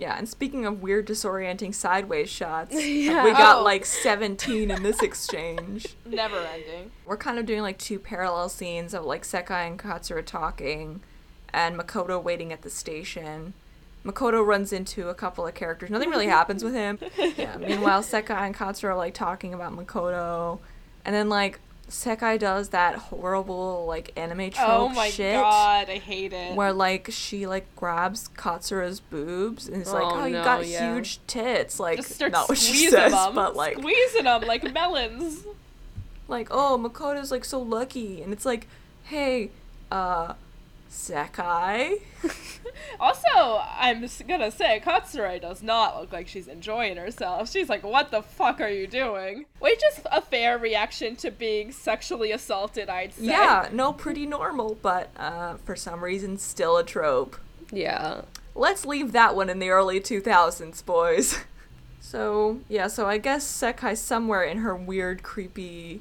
yeah, 0.00 0.16
and 0.16 0.28
speaking 0.28 0.64
of 0.64 0.80
weird, 0.80 1.08
disorienting 1.08 1.74
sideways 1.74 2.30
shots, 2.30 2.72
Yeah. 2.72 3.24
we 3.24 3.32
got 3.32 3.56
Oh. 3.58 3.62
like 3.64 3.84
17 3.84 4.70
in 4.70 4.82
this 4.84 5.02
exchange. 5.02 5.96
Never 6.06 6.38
ending. 6.38 6.92
We're 7.04 7.16
kind 7.16 7.36
of 7.36 7.46
doing 7.46 7.62
like 7.62 7.78
two 7.78 7.98
parallel 7.98 8.48
scenes 8.48 8.94
of 8.94 9.04
like 9.04 9.24
Sekai 9.24 9.66
and 9.66 9.76
Katsura 9.76 10.24
talking, 10.24 11.00
and 11.52 11.76
Makoto 11.76 12.22
waiting 12.22 12.52
at 12.52 12.62
the 12.62 12.70
station. 12.70 13.54
Makoto 14.08 14.44
runs 14.44 14.72
into 14.72 15.08
a 15.08 15.14
couple 15.14 15.46
of 15.46 15.54
characters. 15.54 15.90
Nothing 15.90 16.10
really 16.10 16.26
happens 16.26 16.64
with 16.64 16.74
him. 16.74 16.98
Yeah. 17.36 17.56
Meanwhile, 17.58 18.02
Sekai 18.02 18.30
and 18.30 18.54
Katsura 18.54 18.90
are 18.90 18.96
like 18.96 19.14
talking 19.14 19.52
about 19.54 19.76
Makoto, 19.76 20.58
and 21.04 21.14
then 21.14 21.28
like 21.28 21.60
Sekai 21.88 22.38
does 22.38 22.70
that 22.70 22.96
horrible 22.96 23.86
like 23.86 24.12
anime 24.16 24.50
trope 24.50 24.68
Oh 24.68 24.88
my 24.90 25.08
shit. 25.10 25.34
god, 25.34 25.88
I 25.88 25.98
hate 25.98 26.32
it. 26.32 26.54
Where 26.54 26.72
like 26.72 27.08
she 27.10 27.46
like 27.46 27.66
grabs 27.76 28.28
Katsura's 28.36 29.00
boobs 29.00 29.68
and 29.68 29.80
it's 29.80 29.92
like, 29.92 30.02
Oh, 30.04 30.20
oh, 30.20 30.24
you 30.26 30.34
no, 30.34 30.44
got 30.44 30.66
yeah. 30.66 30.94
huge 30.94 31.18
tits. 31.26 31.78
Like, 31.80 31.98
Just 31.98 32.12
start 32.12 32.32
not 32.32 32.48
what 32.48 32.58
she 32.58 32.88
says, 32.90 33.12
them, 33.12 33.34
but 33.34 33.56
like, 33.56 33.78
squeezing 33.78 34.24
them 34.24 34.42
like 34.42 34.70
melons. 34.72 35.44
like, 36.28 36.48
oh, 36.50 36.78
Makoto's 36.82 37.30
like 37.30 37.44
so 37.44 37.60
lucky, 37.60 38.22
and 38.22 38.32
it's 38.32 38.44
like, 38.44 38.66
hey, 39.04 39.50
uh, 39.90 40.34
Sekai. 40.90 42.00
Also, 43.00 43.28
I'm 43.78 44.06
gonna 44.26 44.50
say 44.50 44.80
Katsura 44.84 45.40
does 45.40 45.62
not 45.62 46.00
look 46.00 46.12
like 46.12 46.26
she's 46.26 46.48
enjoying 46.48 46.96
herself. 46.96 47.50
She's 47.50 47.68
like, 47.68 47.84
"What 47.84 48.10
the 48.10 48.22
fuck 48.22 48.60
are 48.60 48.68
you 48.68 48.86
doing?" 48.86 49.46
Which 49.58 49.80
is 49.92 50.00
a 50.10 50.20
fair 50.20 50.58
reaction 50.58 51.14
to 51.16 51.30
being 51.30 51.70
sexually 51.72 52.32
assaulted, 52.32 52.88
I'd 52.88 53.14
say. 53.14 53.26
Yeah, 53.26 53.68
no, 53.72 53.92
pretty 53.92 54.26
normal, 54.26 54.78
but 54.80 55.10
uh, 55.16 55.54
for 55.64 55.76
some 55.76 56.02
reason, 56.02 56.38
still 56.38 56.76
a 56.76 56.84
trope. 56.84 57.36
yeah 57.72 58.22
Let's 58.54 58.84
leave 58.84 59.12
that 59.12 59.36
one 59.36 59.48
in 59.48 59.60
the 59.60 59.70
early 59.70 60.00
2000s, 60.00 60.84
boys. 60.84 61.38
So, 62.00 62.60
yeah, 62.70 62.86
so 62.86 63.06
I 63.06 63.18
guess 63.18 63.44
Sekai, 63.44 63.94
somewhere 63.94 64.42
in 64.42 64.58
her 64.58 64.74
weird, 64.74 65.22
creepy 65.22 66.00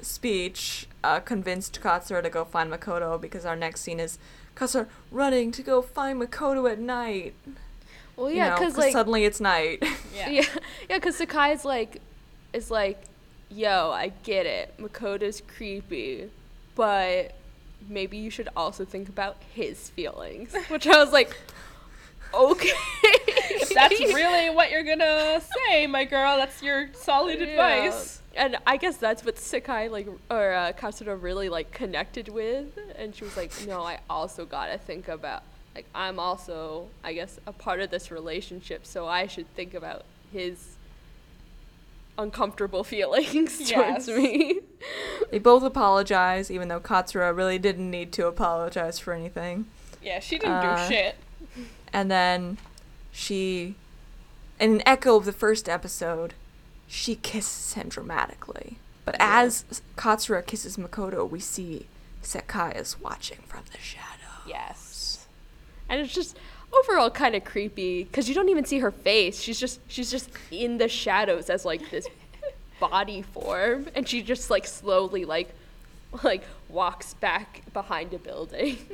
speech, 0.00 0.86
uh, 1.04 1.20
convinced 1.20 1.80
Katsura 1.80 2.22
to 2.22 2.30
go 2.30 2.44
find 2.44 2.70
Makoto 2.72 3.20
because 3.20 3.44
our 3.44 3.56
next 3.56 3.82
scene 3.82 4.00
is 4.00 4.18
Katsura 4.56 4.86
running 5.10 5.52
to 5.52 5.62
go 5.62 5.82
find 5.82 6.20
Makoto 6.20 6.70
at 6.70 6.78
night. 6.78 7.34
well 8.16 8.30
You 8.30 8.36
yeah 8.36 8.48
know, 8.50 8.54
because 8.56 8.76
like 8.76 8.92
suddenly 8.92 9.24
it's 9.24 9.40
night. 9.40 9.82
Yeah. 10.14 10.28
Yeah, 10.30 10.44
yeah, 10.90 10.96
because 10.96 11.16
Sakai's 11.16 11.64
like, 11.64 12.00
is 12.52 12.70
like, 12.70 13.00
yo, 13.50 13.90
I 13.90 14.12
get 14.24 14.46
it. 14.46 14.74
Makoto's 14.78 15.40
creepy, 15.40 16.28
but 16.74 17.34
maybe 17.88 18.16
you 18.18 18.30
should 18.30 18.48
also 18.56 18.84
think 18.84 19.08
about 19.08 19.36
his 19.54 19.90
feelings. 19.90 20.54
Which 20.68 20.86
I 20.86 20.96
was 21.02 21.12
like, 21.12 21.36
okay. 22.34 22.70
If 23.50 23.68
that's 23.74 23.98
really 24.00 24.50
what 24.54 24.70
you're 24.70 24.82
gonna 24.84 25.40
say, 25.68 25.86
my 25.86 26.04
girl, 26.04 26.36
that's 26.36 26.62
your 26.62 26.88
solid 26.94 27.40
Yeah. 27.40 27.46
advice. 27.46 28.20
And 28.34 28.56
I 28.66 28.76
guess 28.76 28.96
that's 28.98 29.24
what 29.24 29.38
Sakai 29.38 29.88
like 29.88 30.06
or 30.30 30.52
uh, 30.52 30.72
Katsura 30.72 31.20
really 31.20 31.48
like 31.48 31.72
connected 31.72 32.28
with, 32.28 32.78
and 32.96 33.14
she 33.14 33.24
was 33.24 33.36
like, 33.36 33.50
no, 33.66 33.82
I 33.82 33.98
also 34.08 34.44
gotta 34.44 34.78
think 34.78 35.08
about 35.08 35.42
like 35.74 35.86
I'm 35.94 36.18
also 36.20 36.86
I 37.02 37.12
guess 37.14 37.38
a 37.46 37.52
part 37.52 37.80
of 37.80 37.90
this 37.90 38.10
relationship, 38.10 38.86
so 38.86 39.06
I 39.08 39.26
should 39.26 39.52
think 39.54 39.74
about 39.74 40.04
his 40.32 40.76
uncomfortable 42.16 42.84
feelings 42.94 43.60
Yes. 43.70 44.06
towards 44.06 44.08
me. 44.20 44.60
they 45.30 45.38
both 45.38 45.62
apologize, 45.62 46.50
even 46.50 46.68
though 46.68 46.80
Katsura 46.80 47.34
really 47.36 47.58
didn't 47.58 47.90
need 47.90 48.12
to 48.14 48.26
apologize 48.26 48.98
for 48.98 49.12
anything. 49.12 49.66
Yeah, 50.02 50.20
she 50.20 50.38
didn't 50.38 50.56
Uh, 50.64 50.88
do 50.88 50.94
shit. 50.94 51.16
And 51.92 52.10
then 52.10 52.58
she, 53.12 53.74
in 54.60 54.72
an 54.74 54.82
echo 54.86 55.16
of 55.16 55.24
the 55.24 55.32
first 55.32 55.68
episode, 55.68 56.34
she 56.86 57.14
kisses 57.16 57.74
him 57.74 57.88
dramatically. 57.88 58.78
But 59.04 59.16
Yeah. 59.18 59.40
as 59.42 59.64
Katsura 59.96 60.44
kisses 60.46 60.76
Makoto, 60.76 61.28
we 61.28 61.40
see 61.40 61.86
Sekai 62.22 62.76
is 62.78 63.00
watching 63.00 63.38
from 63.46 63.62
the 63.72 63.78
shadow. 63.78 64.04
Yes. 64.46 65.26
and 65.88 66.00
it's 66.02 66.12
just 66.12 66.36
overall 66.72 67.08
kind 67.10 67.34
of 67.34 67.44
creepy 67.44 68.04
because 68.04 68.28
you 68.28 68.34
don't 68.34 68.50
even 68.50 68.64
see 68.66 68.78
her 68.80 68.90
face. 68.90 69.40
She's 69.40 69.58
just 69.58 69.80
she's 69.88 70.10
just 70.10 70.28
in 70.50 70.76
the 70.78 70.88
shadows 70.88 71.48
as 71.48 71.64
like 71.64 71.90
this 71.90 72.06
body 72.80 73.22
form, 73.22 73.88
and 73.94 74.06
she 74.08 74.20
just 74.22 74.50
like 74.50 74.66
slowly 74.66 75.24
like 75.24 75.48
like 76.22 76.42
walks 76.68 77.14
back 77.14 77.62
behind 77.72 78.12
a 78.12 78.18
building. 78.18 78.76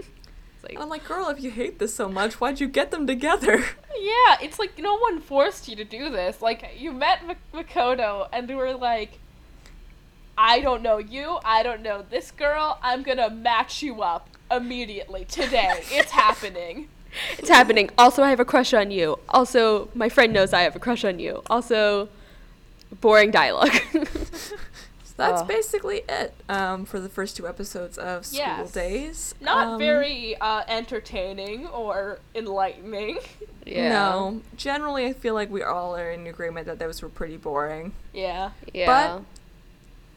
like 0.64 0.78
I'm 0.80 0.88
like, 0.88 1.04
girl, 1.06 1.28
if 1.28 1.40
you 1.42 1.50
hate 1.50 1.78
this 1.78 1.94
so 1.94 2.08
much, 2.08 2.34
why'd 2.40 2.60
you 2.60 2.68
get 2.68 2.90
them 2.90 3.06
together? 3.06 3.64
Yeah, 3.96 4.36
it's 4.42 4.58
like 4.58 4.76
no 4.78 4.98
one 4.98 5.20
forced 5.20 5.66
you 5.68 5.76
to 5.76 5.84
do 5.84 6.10
this. 6.10 6.42
Like 6.42 6.68
you 6.76 6.92
met 6.92 7.26
Mak- 7.26 7.38
Makoto 7.54 8.28
and 8.32 8.48
they 8.48 8.54
were 8.54 8.74
like, 8.74 9.18
I 10.36 10.60
don't 10.60 10.82
know 10.82 10.98
you, 10.98 11.38
I 11.44 11.62
don't 11.62 11.80
know 11.80 12.04
this 12.10 12.30
girl. 12.32 12.78
I'm 12.82 13.02
gonna 13.02 13.30
match 13.30 13.82
you 13.82 14.02
up 14.02 14.28
immediately 14.50 15.24
today. 15.24 15.80
it's 15.90 16.10
happening. 16.24 16.88
it's 17.38 17.48
happening. 17.48 17.88
Also, 17.96 18.22
I 18.22 18.30
have 18.30 18.40
a 18.40 18.44
crush 18.44 18.74
on 18.74 18.90
you. 18.90 19.18
Also, 19.28 19.88
my 19.94 20.08
friend 20.08 20.32
knows 20.32 20.52
I 20.52 20.62
have 20.62 20.74
a 20.76 20.80
crush 20.80 21.04
on 21.04 21.18
you. 21.20 21.42
Also, 21.48 22.08
boring 23.00 23.30
dialogue. 23.30 23.76
So 25.16 25.22
that's 25.22 25.42
Oh. 25.42 25.44
basically 25.44 26.02
it 26.08 26.34
um, 26.48 26.84
for 26.84 26.98
the 26.98 27.08
first 27.08 27.36
two 27.36 27.46
episodes 27.46 27.98
of 27.98 28.26
School 28.26 28.38
Yes. 28.40 28.72
Days. 28.72 29.34
Not 29.40 29.66
Um, 29.74 29.78
very 29.78 30.36
uh, 30.40 30.62
entertaining 30.66 31.66
or 31.68 32.18
enlightening. 32.34 33.18
No, 33.66 34.42
generally, 34.56 35.06
I 35.06 35.12
feel 35.14 35.32
like 35.34 35.50
we 35.50 35.62
all 35.62 35.96
are 35.96 36.10
in 36.10 36.26
agreement 36.26 36.66
that 36.66 36.78
those 36.78 37.00
were 37.00 37.08
pretty 37.08 37.36
boring. 37.38 37.92
Yeah. 38.12 38.50
Yeah. 38.74 38.86
But 39.18 39.22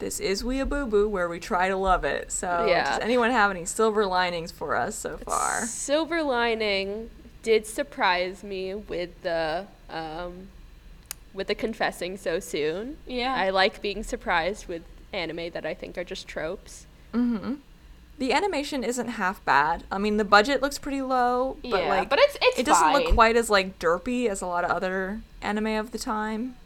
this 0.00 0.20
is 0.20 0.42
Weeaboo 0.42 1.08
where 1.08 1.28
we 1.28 1.40
try 1.40 1.68
to 1.68 1.76
love 1.76 2.04
it. 2.04 2.30
So, 2.30 2.66
Yeah. 2.66 2.90
does 2.90 2.98
anyone 3.00 3.30
have 3.30 3.50
any 3.50 3.64
silver 3.64 4.04
linings 4.04 4.50
for 4.52 4.76
us 4.76 4.96
so 4.96 5.16
far? 5.16 5.64
Silver 5.64 6.22
lining 6.22 7.08
did 7.42 7.66
surprise 7.66 8.42
me 8.42 8.74
with 8.74 9.22
the 9.22 9.66
um, 9.88 10.48
with 11.38 11.46
the 11.46 11.54
confessing 11.54 12.16
so 12.16 12.40
soon. 12.40 12.98
Yeah. 13.06 13.32
I 13.32 13.50
like 13.50 13.80
being 13.80 14.02
surprised 14.02 14.66
with 14.66 14.82
anime 15.12 15.50
that 15.50 15.64
I 15.64 15.72
think 15.72 15.96
are 15.96 16.04
just 16.04 16.26
tropes. 16.26 16.86
Mm-hmm. 17.14 17.54
The 18.18 18.32
animation 18.32 18.82
isn't 18.82 19.06
half 19.06 19.42
bad. 19.44 19.84
I 19.92 19.98
mean, 19.98 20.16
the 20.16 20.24
budget 20.24 20.60
looks 20.60 20.78
pretty 20.78 21.00
low, 21.00 21.56
but 21.62 21.84
yeah, 21.84 21.88
like 21.88 22.10
but 22.10 22.18
it's 22.18 22.36
it's 22.42 22.58
it 22.58 22.66
doesn't 22.66 22.92
look 22.92 23.14
quite 23.14 23.36
as 23.36 23.48
like 23.48 23.78
derpy 23.78 24.28
as 24.28 24.42
a 24.42 24.46
lot 24.46 24.64
of 24.64 24.72
other 24.72 25.20
anime 25.40 25.68
of 25.68 25.92
the 25.92 25.98
time. 25.98 26.56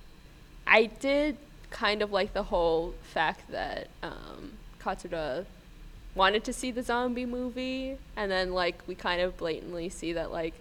I 0.66 0.86
did 0.86 1.36
kind 1.68 2.00
of 2.00 2.10
like 2.10 2.32
the 2.32 2.44
whole 2.44 2.94
fact 3.02 3.50
that 3.50 3.88
um, 4.02 4.52
Katsura 4.80 5.44
wanted 6.14 6.44
to 6.44 6.54
see 6.54 6.70
the 6.70 6.82
zombie 6.82 7.26
movie, 7.26 7.98
and 8.16 8.30
then 8.30 8.54
like 8.54 8.80
we 8.86 8.94
kind 8.94 9.20
of 9.20 9.36
blatantly 9.36 9.90
see 9.90 10.14
that 10.14 10.32
like 10.32 10.54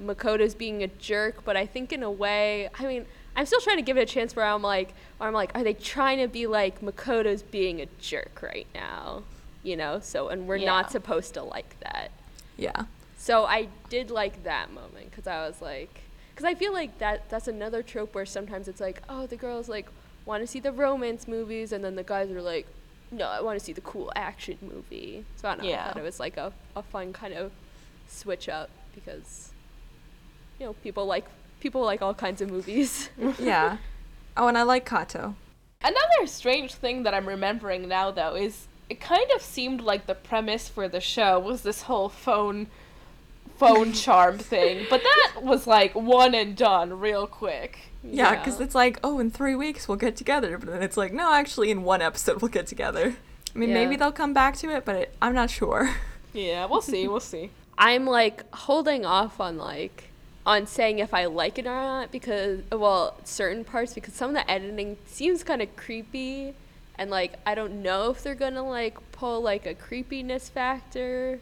Makoto's 0.00 0.54
being 0.54 0.82
a 0.82 0.88
jerk, 0.88 1.44
but 1.44 1.56
I 1.56 1.66
think 1.66 1.92
in 1.92 2.02
a 2.02 2.10
way, 2.10 2.68
I 2.78 2.84
mean, 2.86 3.06
I'm 3.36 3.46
still 3.46 3.60
trying 3.60 3.76
to 3.76 3.82
give 3.82 3.96
it 3.96 4.02
a 4.02 4.06
chance 4.06 4.34
where 4.36 4.44
I'm 4.46 4.62
like, 4.62 4.94
where 5.18 5.28
I'm 5.28 5.34
like, 5.34 5.52
are 5.54 5.62
they 5.64 5.74
trying 5.74 6.18
to 6.18 6.28
be 6.28 6.46
like 6.46 6.80
Makoto's 6.80 7.42
being 7.42 7.80
a 7.80 7.86
jerk 8.00 8.40
right 8.42 8.66
now? 8.74 9.22
You 9.62 9.76
know, 9.76 10.00
so 10.00 10.28
and 10.28 10.46
we're 10.48 10.56
Yeah. 10.56 10.66
not 10.66 10.90
supposed 10.90 11.34
to 11.34 11.42
like 11.42 11.78
that. 11.80 12.10
Yeah. 12.56 12.84
So 13.16 13.44
I 13.44 13.68
did 13.88 14.10
like 14.10 14.42
that 14.44 14.72
moment 14.72 15.10
because 15.10 15.26
I 15.26 15.46
was 15.46 15.62
like, 15.62 16.00
because 16.34 16.44
I 16.44 16.54
feel 16.54 16.72
like 16.72 16.98
that 16.98 17.28
that's 17.30 17.46
another 17.48 17.82
trope 17.82 18.14
where 18.14 18.26
sometimes 18.26 18.66
it's 18.66 18.80
like, 18.80 19.02
oh, 19.08 19.26
the 19.26 19.36
girls 19.36 19.68
like 19.68 19.86
want 20.24 20.42
to 20.42 20.46
see 20.46 20.58
the 20.60 20.72
romance 20.72 21.28
movies, 21.28 21.72
and 21.72 21.84
then 21.84 21.94
the 21.96 22.02
guys 22.02 22.30
are 22.30 22.42
like, 22.42 22.66
no, 23.12 23.26
I 23.26 23.40
want 23.40 23.58
to 23.58 23.64
see 23.64 23.72
the 23.72 23.80
cool 23.82 24.10
action 24.16 24.58
movie. 24.62 25.24
So 25.36 25.48
I 25.48 25.54
don't 25.56 25.64
know. 25.66 25.72
I 25.72 25.76
thought 25.88 25.96
it 25.98 26.02
was 26.02 26.18
like 26.20 26.36
a, 26.36 26.52
a 26.74 26.82
fun 26.82 27.12
kind 27.12 27.34
of 27.34 27.52
switch 28.08 28.48
up 28.48 28.70
because, 28.94 29.51
you 30.62 30.68
know, 30.68 30.74
people 30.74 31.06
like 31.06 31.24
people 31.58 31.82
like 31.82 32.02
all 32.02 32.14
kinds 32.14 32.40
of 32.40 32.50
movies. 32.50 33.10
Yeah. 33.38 33.78
oh, 34.36 34.46
and 34.46 34.56
I 34.56 34.62
like 34.62 34.88
Kato. 34.88 35.34
Another 35.82 36.26
strange 36.26 36.74
thing 36.74 37.02
that 37.02 37.12
I'm 37.12 37.26
remembering 37.26 37.88
now, 37.88 38.12
though, 38.12 38.36
is 38.36 38.68
it 38.88 39.00
kind 39.00 39.28
of 39.34 39.42
seemed 39.42 39.80
like 39.80 40.06
the 40.06 40.14
premise 40.14 40.68
for 40.68 40.86
the 40.86 41.00
show 41.00 41.40
was 41.40 41.62
this 41.62 41.82
whole 41.82 42.08
phone 42.08 42.68
phone 43.56 43.92
charm 44.04 44.38
thing, 44.38 44.86
but 44.88 45.02
that 45.02 45.42
was 45.42 45.66
like 45.66 45.96
one 45.96 46.32
and 46.32 46.56
done 46.56 47.00
real 47.00 47.26
quick. 47.26 47.90
Yeah, 48.04 48.36
because 48.36 48.60
it's 48.60 48.74
like, 48.74 49.00
oh, 49.02 49.18
in 49.18 49.32
three 49.32 49.56
weeks 49.56 49.88
we'll 49.88 49.98
get 49.98 50.14
together, 50.14 50.58
but 50.58 50.68
then 50.68 50.82
it's 50.82 50.96
like, 50.96 51.12
no, 51.12 51.34
actually, 51.34 51.72
in 51.72 51.82
one 51.82 52.02
episode 52.02 52.40
we'll 52.40 52.50
get 52.50 52.68
together. 52.68 53.16
I 53.54 53.58
mean, 53.58 53.72
maybe 53.72 53.96
they'll 53.96 54.12
come 54.12 54.32
back 54.32 54.56
to 54.58 54.70
it, 54.70 54.84
but 54.84 54.94
it, 54.94 55.14
I'm 55.20 55.34
not 55.34 55.50
sure. 55.50 55.90
Yeah, 56.32 56.66
we'll 56.66 56.82
see, 56.82 57.08
we'll 57.08 57.20
see. 57.20 57.50
I'm 57.76 58.06
like 58.06 58.44
holding 58.54 59.04
off 59.04 59.40
on 59.40 59.58
like 59.58 60.11
on 60.44 60.66
saying 60.66 60.98
if 60.98 61.14
I 61.14 61.26
like 61.26 61.58
it 61.58 61.66
or 61.66 61.70
not 61.74 62.10
because 62.10 62.60
well 62.72 63.16
certain 63.24 63.64
parts 63.64 63.94
because 63.94 64.14
some 64.14 64.30
of 64.30 64.34
the 64.36 64.50
editing 64.50 64.96
seems 65.06 65.44
kind 65.44 65.62
of 65.62 65.74
creepy 65.76 66.54
and 66.98 67.10
like 67.10 67.34
I 67.46 67.54
don't 67.54 67.82
know 67.82 68.10
if 68.10 68.22
they're 68.22 68.34
gonna 68.34 68.64
like 68.66 68.98
pull 69.12 69.40
like 69.40 69.66
a 69.66 69.74
creepiness 69.74 70.48
factor 70.48 71.38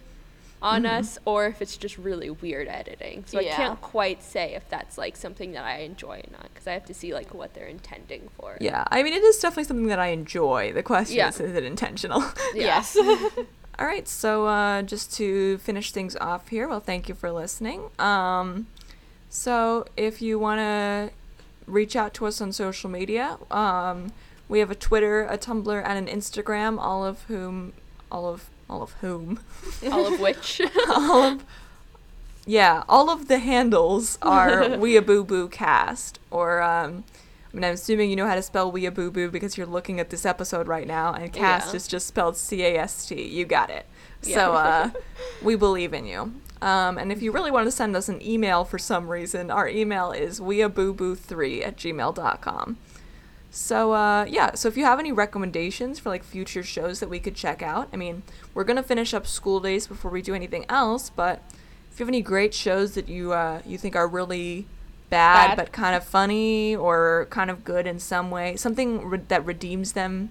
on 0.62 0.82
Mhm. 0.82 0.98
us 0.98 1.18
or 1.24 1.46
if 1.46 1.62
it's 1.62 1.78
just 1.78 1.96
really 1.96 2.28
weird 2.28 2.68
editing. 2.68 3.24
So 3.26 3.40
Yeah. 3.40 3.52
I 3.52 3.56
can't 3.56 3.80
quite 3.80 4.22
say 4.22 4.52
if 4.54 4.68
that's 4.68 4.98
like 4.98 5.16
something 5.16 5.52
that 5.52 5.64
I 5.64 5.78
enjoy 5.78 6.18
or 6.18 6.30
not 6.32 6.52
because 6.52 6.66
I 6.66 6.72
have 6.72 6.84
to 6.84 6.92
see 6.92 7.14
like 7.14 7.32
what 7.32 7.54
they're 7.54 7.66
intending 7.66 8.28
for. 8.38 8.58
Yeah, 8.60 8.84
I 8.90 9.02
mean, 9.02 9.14
it 9.14 9.22
is 9.22 9.38
definitely 9.38 9.64
something 9.64 9.86
that 9.86 9.98
I 9.98 10.08
enjoy. 10.08 10.72
The 10.74 10.82
question 10.82 11.16
Yeah. 11.16 11.28
is, 11.30 11.40
is 11.40 11.56
it 11.56 11.64
intentional? 11.64 12.22
Yes. 12.54 12.94
All 13.78 13.86
right, 13.86 14.06
so 14.06 14.44
uh, 14.46 14.82
just 14.82 15.14
to 15.14 15.56
finish 15.58 15.90
things 15.92 16.14
off 16.16 16.48
here, 16.48 16.68
well, 16.68 16.80
thank 16.80 17.08
you 17.08 17.14
for 17.14 17.32
listening. 17.32 17.88
Um, 17.98 18.66
so 19.30 19.86
if 19.96 20.20
you 20.20 20.38
want 20.38 20.58
to 20.58 21.10
reach 21.66 21.96
out 21.96 22.12
to 22.14 22.26
us 22.26 22.40
on 22.40 22.52
social 22.52 22.90
media, 22.90 23.38
um, 23.50 24.12
we 24.48 24.58
have 24.58 24.70
a 24.70 24.74
Twitter, 24.74 25.22
a 25.24 25.38
Tumblr, 25.38 25.82
and 25.86 26.08
an 26.08 26.14
Instagram. 26.14 26.78
All 26.78 27.04
of 27.04 27.22
whom, 27.24 27.72
all 28.10 28.28
of 28.28 28.50
all 28.68 28.82
of 28.82 28.92
whom, 29.00 29.40
All 29.90 30.12
of 30.12 30.20
which 30.20 30.60
all 30.88 31.22
of 31.22 31.44
yeah, 32.46 32.82
all 32.88 33.10
of 33.10 33.28
the 33.28 33.38
handles 33.38 34.18
are 34.22 34.62
Weeaboo 34.62 35.50
Cast. 35.50 36.18
Or 36.30 36.62
um, 36.62 37.04
I 37.52 37.56
mean, 37.56 37.64
I'm 37.64 37.74
assuming 37.74 38.10
you 38.10 38.16
know 38.16 38.26
how 38.26 38.34
to 38.34 38.42
spell 38.42 38.72
Weeaboo 38.72 39.30
because 39.30 39.56
you're 39.56 39.66
looking 39.66 40.00
at 40.00 40.10
this 40.10 40.24
episode 40.26 40.66
right 40.66 40.86
now, 40.86 41.12
and 41.14 41.32
cast 41.32 41.70
Yeah. 41.70 41.76
is 41.76 41.86
just 41.86 42.06
spelled 42.06 42.36
C 42.36 42.62
A 42.64 42.78
S 42.78 43.06
T. 43.06 43.22
You 43.22 43.44
got 43.44 43.70
it. 43.70 43.86
Yeah. 44.22 44.34
So 44.34 44.52
uh, 44.54 44.90
we 45.42 45.54
believe 45.56 45.92
in 45.94 46.06
you. 46.06 46.32
Um, 46.62 46.98
and 46.98 47.10
if 47.10 47.22
you 47.22 47.32
really 47.32 47.50
want 47.50 47.66
to 47.66 47.70
send 47.70 47.96
us 47.96 48.08
an 48.08 48.20
email 48.22 48.64
for 48.64 48.78
some 48.78 49.08
reason, 49.08 49.50
our 49.50 49.68
email 49.68 50.12
is 50.12 50.40
weeabooboo3 50.40 51.66
at 51.66 51.76
gmail.com. 51.76 52.76
So 53.52 53.92
uh, 53.92 54.26
yeah, 54.28 54.54
so 54.54 54.68
if 54.68 54.76
you 54.76 54.84
have 54.84 54.98
any 55.00 55.10
recommendations 55.10 55.98
for 55.98 56.08
like 56.10 56.22
future 56.22 56.62
shows 56.62 57.00
that 57.00 57.08
we 57.08 57.18
could 57.18 57.34
check 57.34 57.62
out, 57.62 57.88
I 57.92 57.96
mean, 57.96 58.22
we're 58.54 58.64
gonna 58.64 58.82
finish 58.82 59.12
up 59.12 59.26
school 59.26 59.58
days 59.60 59.86
before 59.86 60.10
we 60.10 60.22
do 60.22 60.34
anything 60.34 60.66
else. 60.68 61.10
But 61.10 61.42
if 61.90 61.98
you 61.98 62.04
have 62.04 62.10
any 62.10 62.22
great 62.22 62.54
shows 62.54 62.92
that 62.94 63.08
you 63.08 63.32
uh, 63.32 63.62
you 63.66 63.76
think 63.76 63.96
are 63.96 64.06
really 64.06 64.66
bad, 65.08 65.48
Bad. 65.48 65.56
but 65.56 65.72
kind 65.72 65.96
of 65.96 66.04
funny 66.04 66.76
or 66.76 67.26
kind 67.30 67.50
of 67.50 67.64
good 67.64 67.86
in 67.88 67.98
some 67.98 68.30
way, 68.30 68.54
something 68.54 69.04
re- 69.08 69.20
that 69.26 69.44
redeems 69.44 69.92
them 69.94 70.30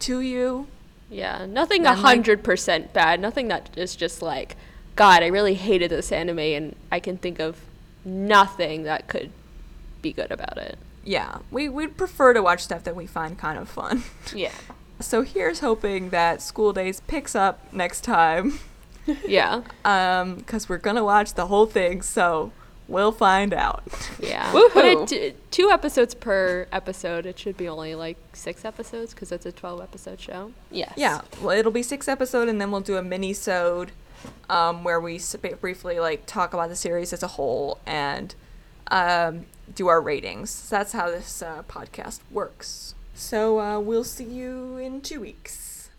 to 0.00 0.20
you, 0.20 0.68
Yeah, 1.10 1.46
nothing 1.46 1.80
a 1.80 1.84
Then, 1.84 1.92
like- 1.94 2.04
hundred 2.04 2.44
percent 2.44 2.92
bad. 2.92 3.18
Nothing 3.20 3.48
that 3.48 3.70
is 3.76 3.96
just 3.96 4.22
like, 4.22 4.56
God, 4.96 5.22
I 5.22 5.26
really 5.28 5.54
hated 5.54 5.90
this 5.90 6.12
anime, 6.12 6.38
and 6.38 6.76
I 6.92 7.00
can 7.00 7.16
think 7.16 7.38
of 7.38 7.56
nothing 8.04 8.82
that 8.84 9.06
could 9.08 9.30
be 10.02 10.12
good 10.12 10.30
about 10.30 10.56
it. 10.58 10.78
yeah, 11.04 11.38
we 11.50 11.68
we'd 11.68 11.96
prefer 11.96 12.32
to 12.34 12.42
watch 12.42 12.62
stuff 12.64 12.84
that 12.84 12.96
we 12.96 13.06
find 13.06 13.38
kind 13.38 13.58
of 13.58 13.68
fun. 13.68 14.02
yeah. 14.34 14.52
So 15.02 15.22
here's 15.22 15.60
hoping 15.60 16.10
that 16.10 16.42
School 16.42 16.74
Days 16.74 17.00
picks 17.00 17.34
up 17.34 17.72
next 17.72 18.02
time, 18.02 18.58
Yeah, 19.26 19.62
um, 19.82 20.34
because 20.34 20.68
we're 20.68 20.76
gonna 20.76 21.02
watch 21.02 21.32
the 21.32 21.46
whole 21.46 21.64
thing. 21.64 22.02
So 22.02 22.52
we'll 22.86 23.10
find 23.12 23.54
out. 23.54 23.82
yeah. 24.22 24.52
Woohoo. 24.52 24.74
But 24.74 24.84
it, 24.84 25.08
t- 25.08 25.32
two 25.50 25.70
episodes 25.70 26.12
per 26.14 26.66
episode. 26.70 27.24
It 27.24 27.38
should 27.38 27.56
be 27.56 27.66
only 27.66 27.94
like 27.94 28.18
six 28.34 28.62
episodes 28.66 29.14
because 29.14 29.32
it's 29.32 29.46
a 29.46 29.52
twelve 29.52 29.80
episode 29.80 30.20
show. 30.20 30.52
Yes. 30.70 30.92
Yeah, 30.96 31.22
well, 31.40 31.56
it'll 31.58 31.72
be 31.72 31.82
six 31.82 32.06
episode, 32.06 32.50
and 32.50 32.60
then 32.60 32.70
we'll 32.70 32.82
do 32.82 32.98
a 32.98 33.02
mini 33.02 33.32
sode, 33.32 33.92
um, 34.48 34.84
where 34.84 35.00
we 35.00 35.18
briefly 35.60 36.00
like 36.00 36.26
talk 36.26 36.52
about 36.52 36.68
the 36.68 36.76
series 36.76 37.12
as 37.12 37.22
a 37.22 37.28
whole 37.28 37.78
and 37.86 38.34
um, 38.90 39.46
do 39.74 39.88
our 39.88 40.00
ratings. 40.00 40.50
So 40.50 40.76
that's 40.76 40.92
how 40.92 41.10
this 41.10 41.42
uh, 41.42 41.62
podcast 41.68 42.20
works. 42.30 42.94
So 43.14 43.60
uh, 43.60 43.78
we'll 43.80 44.04
see 44.04 44.24
you 44.24 44.78
in 44.78 45.00
two 45.00 45.20
weeks. 45.20 45.90